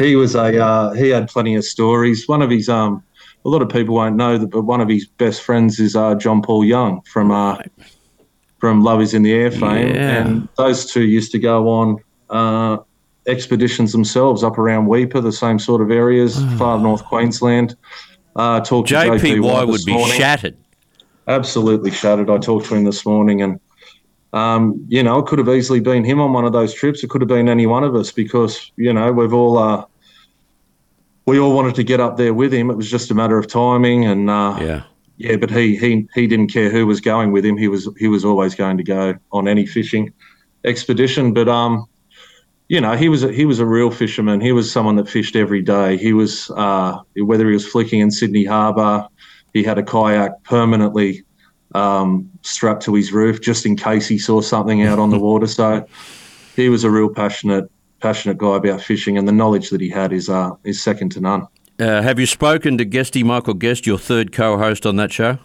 [0.01, 2.27] he was a uh, he had plenty of stories.
[2.27, 3.03] One of his um.
[3.45, 6.13] A lot of people won't know that, but one of his best friends is uh,
[6.15, 7.57] John Paul Young from uh,
[8.57, 10.25] from Love Is in the Air fame, Yeah.
[10.27, 11.97] and those two used to go on
[12.29, 12.77] uh,
[13.27, 17.77] expeditions themselves up around Weipa, the same sort of areas, far north Queensland.
[18.35, 20.17] Uh, talked to JPY would be morning.
[20.17, 20.57] shattered.
[21.29, 22.29] Absolutely shattered.
[22.29, 23.59] I talked to him this morning, and
[24.33, 27.03] um, you know, it could have easily been him on one of those trips.
[27.03, 29.85] It could have been any one of us because you know we've all uh,
[31.25, 32.71] we all wanted to get up there with him.
[32.71, 34.83] It was just a matter of timing, and uh, yeah,
[35.17, 35.35] yeah.
[35.35, 37.57] But he he he didn't care who was going with him.
[37.57, 40.11] He was he was always going to go on any fishing
[40.63, 41.33] expedition.
[41.33, 41.85] But um,
[42.69, 44.41] you know, he was a, he was a real fisherman.
[44.41, 45.97] He was someone that fished every day.
[45.97, 49.07] He was uh, whether he was flicking in Sydney Harbour,
[49.53, 51.23] he had a kayak permanently
[51.75, 55.47] um, strapped to his roof just in case he saw something out on the water.
[55.47, 55.85] So
[56.55, 57.69] he was a real passionate
[57.99, 61.19] passionate guy about fishing, and the knowledge that he had is uh, is second to
[61.19, 61.47] none.
[61.79, 65.37] Uh, have you spoken to Guesty Michael Guest, your third co-host on that show?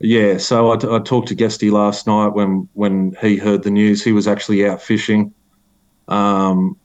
[0.00, 4.02] Yeah, so I, I talked to Guesty last night when when he heard the news.
[4.02, 5.32] He was actually out fishing,
[6.08, 6.76] um,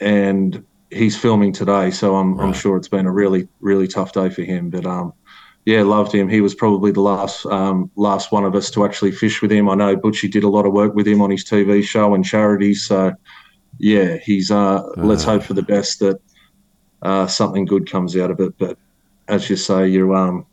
[0.00, 1.90] and he's filming today.
[1.90, 4.70] So I'm I'm sure it's been a really really tough day for him.
[4.70, 5.12] But um,
[5.66, 6.28] yeah, loved him.
[6.28, 9.68] He was probably the last um, last one of us to actually fish with him.
[9.68, 12.24] I know Butchie did a lot of work with him on his TV show and
[12.24, 12.84] charities.
[12.86, 13.12] So
[13.78, 16.20] yeah, he's uh, let's hope for the best that
[17.02, 18.56] uh, something good comes out of it.
[18.58, 18.78] But
[19.28, 20.46] as you say, you're um,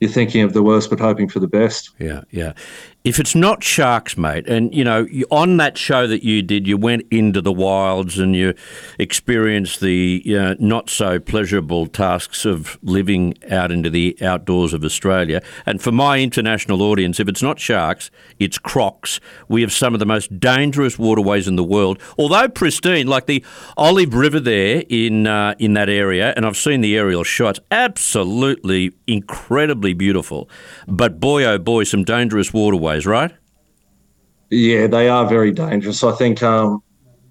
[0.00, 1.90] you're thinking of the worst, but hoping for the best.
[1.98, 2.54] Yeah, yeah.
[3.02, 6.76] If it's not sharks, mate, and you know, on that show that you did, you
[6.76, 8.52] went into the wilds and you
[8.98, 15.40] experienced the uh, not so pleasurable tasks of living out into the outdoors of Australia.
[15.64, 19.18] And for my international audience, if it's not sharks, it's crocs.
[19.48, 23.42] We have some of the most dangerous waterways in the world, although pristine, like the
[23.78, 26.34] Olive River there in uh, in that area.
[26.36, 30.50] And I've seen the aerial shots, absolutely incredibly beautiful.
[30.86, 33.32] But boy, oh boy, some dangerous waterways, right?
[34.50, 36.02] Yeah, they are very dangerous.
[36.02, 36.82] I think um,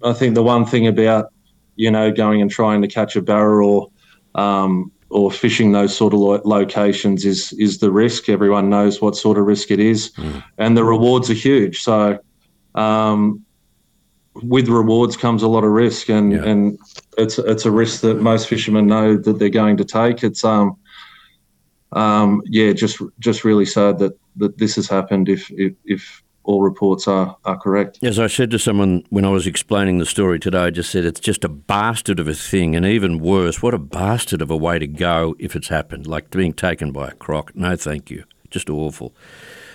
[0.02, 1.32] I think the one thing about
[1.76, 3.90] you know going and trying to catch a barra or
[4.34, 8.28] um, or fishing those sort of lo- locations is is the risk.
[8.28, 10.12] Everyone knows what sort of risk it is,
[10.58, 11.82] and the rewards are huge.
[11.82, 12.18] So
[12.74, 13.44] um,
[14.34, 16.78] with rewards comes a lot of risk, and and
[17.18, 20.22] it's it's a risk that most fishermen know that they're going to take.
[20.22, 20.76] It's um
[21.92, 25.28] um, yeah, just just really sad that, that this has happened.
[25.28, 27.98] If if, if all reports are, are correct.
[28.02, 31.04] As I said to someone when I was explaining the story today, I just said
[31.04, 34.56] it's just a bastard of a thing, and even worse, what a bastard of a
[34.56, 37.54] way to go if it's happened, like being taken by a croc.
[37.54, 38.24] No, thank you.
[38.50, 39.14] Just awful.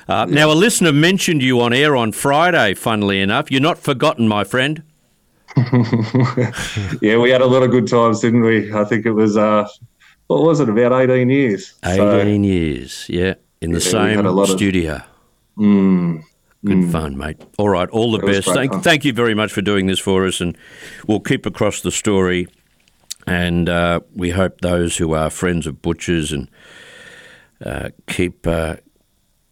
[0.07, 3.49] Uh, Now, a listener mentioned you on air on Friday, funnily enough.
[3.49, 4.84] You're not forgotten, my friend.
[7.01, 8.72] yeah, we had a lot of good times, didn't we?
[8.74, 9.68] I think it was, uh,
[10.28, 11.74] what was it, about 18 years?
[11.86, 15.02] 18 years, yeah, in the Yeah, we had a same lot of- studio.
[15.58, 16.24] Mm,
[16.66, 17.38] Good fun, mate.
[17.60, 18.50] All right, all the It best.
[18.52, 18.82] Thank, fun.
[18.82, 20.58] thank you very much for doing this for us, and
[21.08, 22.48] we'll keep across the story.
[23.28, 26.50] And uh, we hope those who are friends of butchers and
[27.64, 28.76] uh, keep uh,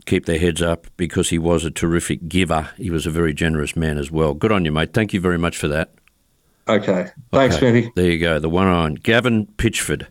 [0.06, 2.70] keep their heads up because he was a terrific giver.
[2.78, 4.34] He was a very generous man as well.
[4.34, 4.94] Good on you, mate.
[4.94, 5.92] Thank you very much for that.
[6.68, 7.08] Okay.
[7.32, 7.92] Thanks, Okay, Matty.
[7.96, 8.40] There you go.
[8.40, 10.08] The one on Gavin Pitchford,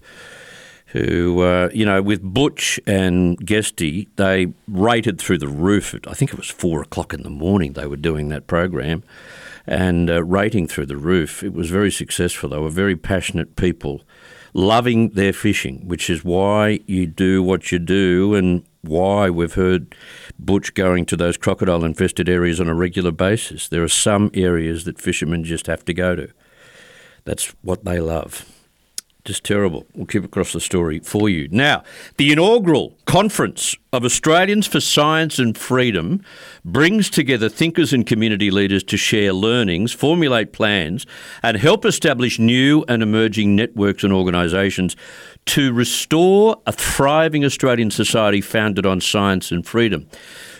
[0.93, 5.95] who, uh, you know, with Butch and Guesty, they rated through the roof.
[6.07, 9.03] I think it was four o'clock in the morning they were doing that program
[9.67, 11.43] and uh, rating through the roof.
[11.43, 12.51] It was very successful.
[12.51, 14.03] They were very passionate people,
[14.53, 19.95] loving their fishing, which is why you do what you do and why we've heard
[20.39, 23.67] Butch going to those crocodile infested areas on a regular basis.
[23.67, 26.29] There are some areas that fishermen just have to go to.
[27.25, 28.52] That's what they love.
[29.25, 29.87] Just terrible.
[29.95, 31.47] We'll keep across the story for you.
[31.53, 31.85] Now,
[32.17, 36.25] the inaugural conference of Australians for Science and Freedom
[36.65, 41.07] brings together thinkers and community leaders to share learnings, formulate plans,
[41.41, 44.97] and help establish new and emerging networks and organisations
[45.47, 50.09] to restore a thriving Australian society founded on science and freedom.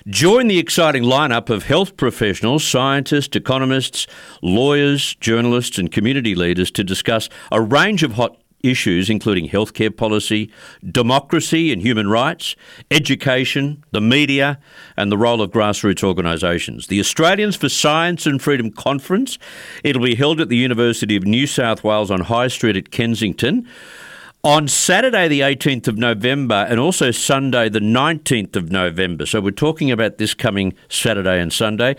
[0.07, 4.07] Join the exciting lineup of health professionals, scientists, economists,
[4.41, 10.51] lawyers, journalists, and community leaders to discuss a range of hot issues, including healthcare policy,
[10.91, 12.57] democracy and human rights,
[12.91, 14.59] education, the media,
[14.97, 16.87] and the role of grassroots organisations.
[16.87, 19.39] The Australians for Science and Freedom Conference,
[19.85, 23.67] it'll be held at the University of New South Wales on High Street at Kensington.
[24.45, 29.25] On Saturday, the 18th of November, and also Sunday, the 19th of November.
[29.25, 31.95] So we're talking about this coming Saturday and Sunday.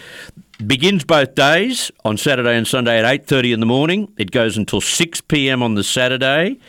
[0.68, 4.14] Begins both days on Saturday and Sunday at 8:30 in the morning.
[4.18, 5.64] It goes until 6 p.m.
[5.64, 6.60] on the Saturday,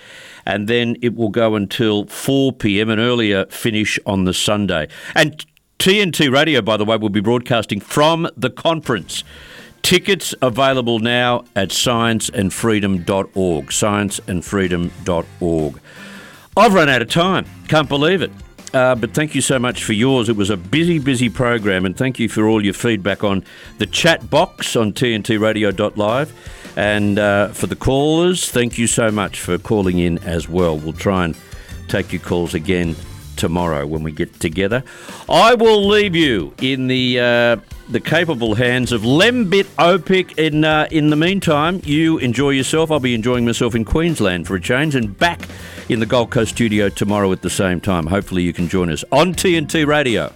[0.47, 2.89] and then it will go until 4 p.m.
[2.89, 4.89] an earlier finish on the Sunday.
[5.15, 5.45] And
[5.79, 9.23] TNT Radio, by the way, will be broadcasting from the conference.
[9.83, 13.67] Tickets available now at scienceandfreedom.org.
[13.67, 15.81] Scienceandfreedom.org.
[16.57, 17.45] I've run out of time.
[17.69, 18.33] Can't believe it.
[18.75, 20.29] Uh, but thank you so much for yours.
[20.29, 23.45] It was a busy, busy program, and thank you for all your feedback on
[23.79, 26.73] the chat box on tntradio.live.
[26.77, 30.77] And uh, for the callers, thank you so much for calling in as well.
[30.77, 31.37] We'll try and
[31.87, 32.97] take your calls again
[33.37, 34.83] tomorrow when we get together.
[35.29, 37.57] I will leave you in the uh,
[37.89, 40.39] the capable hands of Lembit Öpik.
[40.39, 42.91] In uh, in the meantime, you enjoy yourself.
[42.91, 45.49] I'll be enjoying myself in Queensland for a change, and back
[45.89, 48.07] in the Gold Coast studio tomorrow at the same time.
[48.07, 50.33] Hopefully, you can join us on TNT Radio.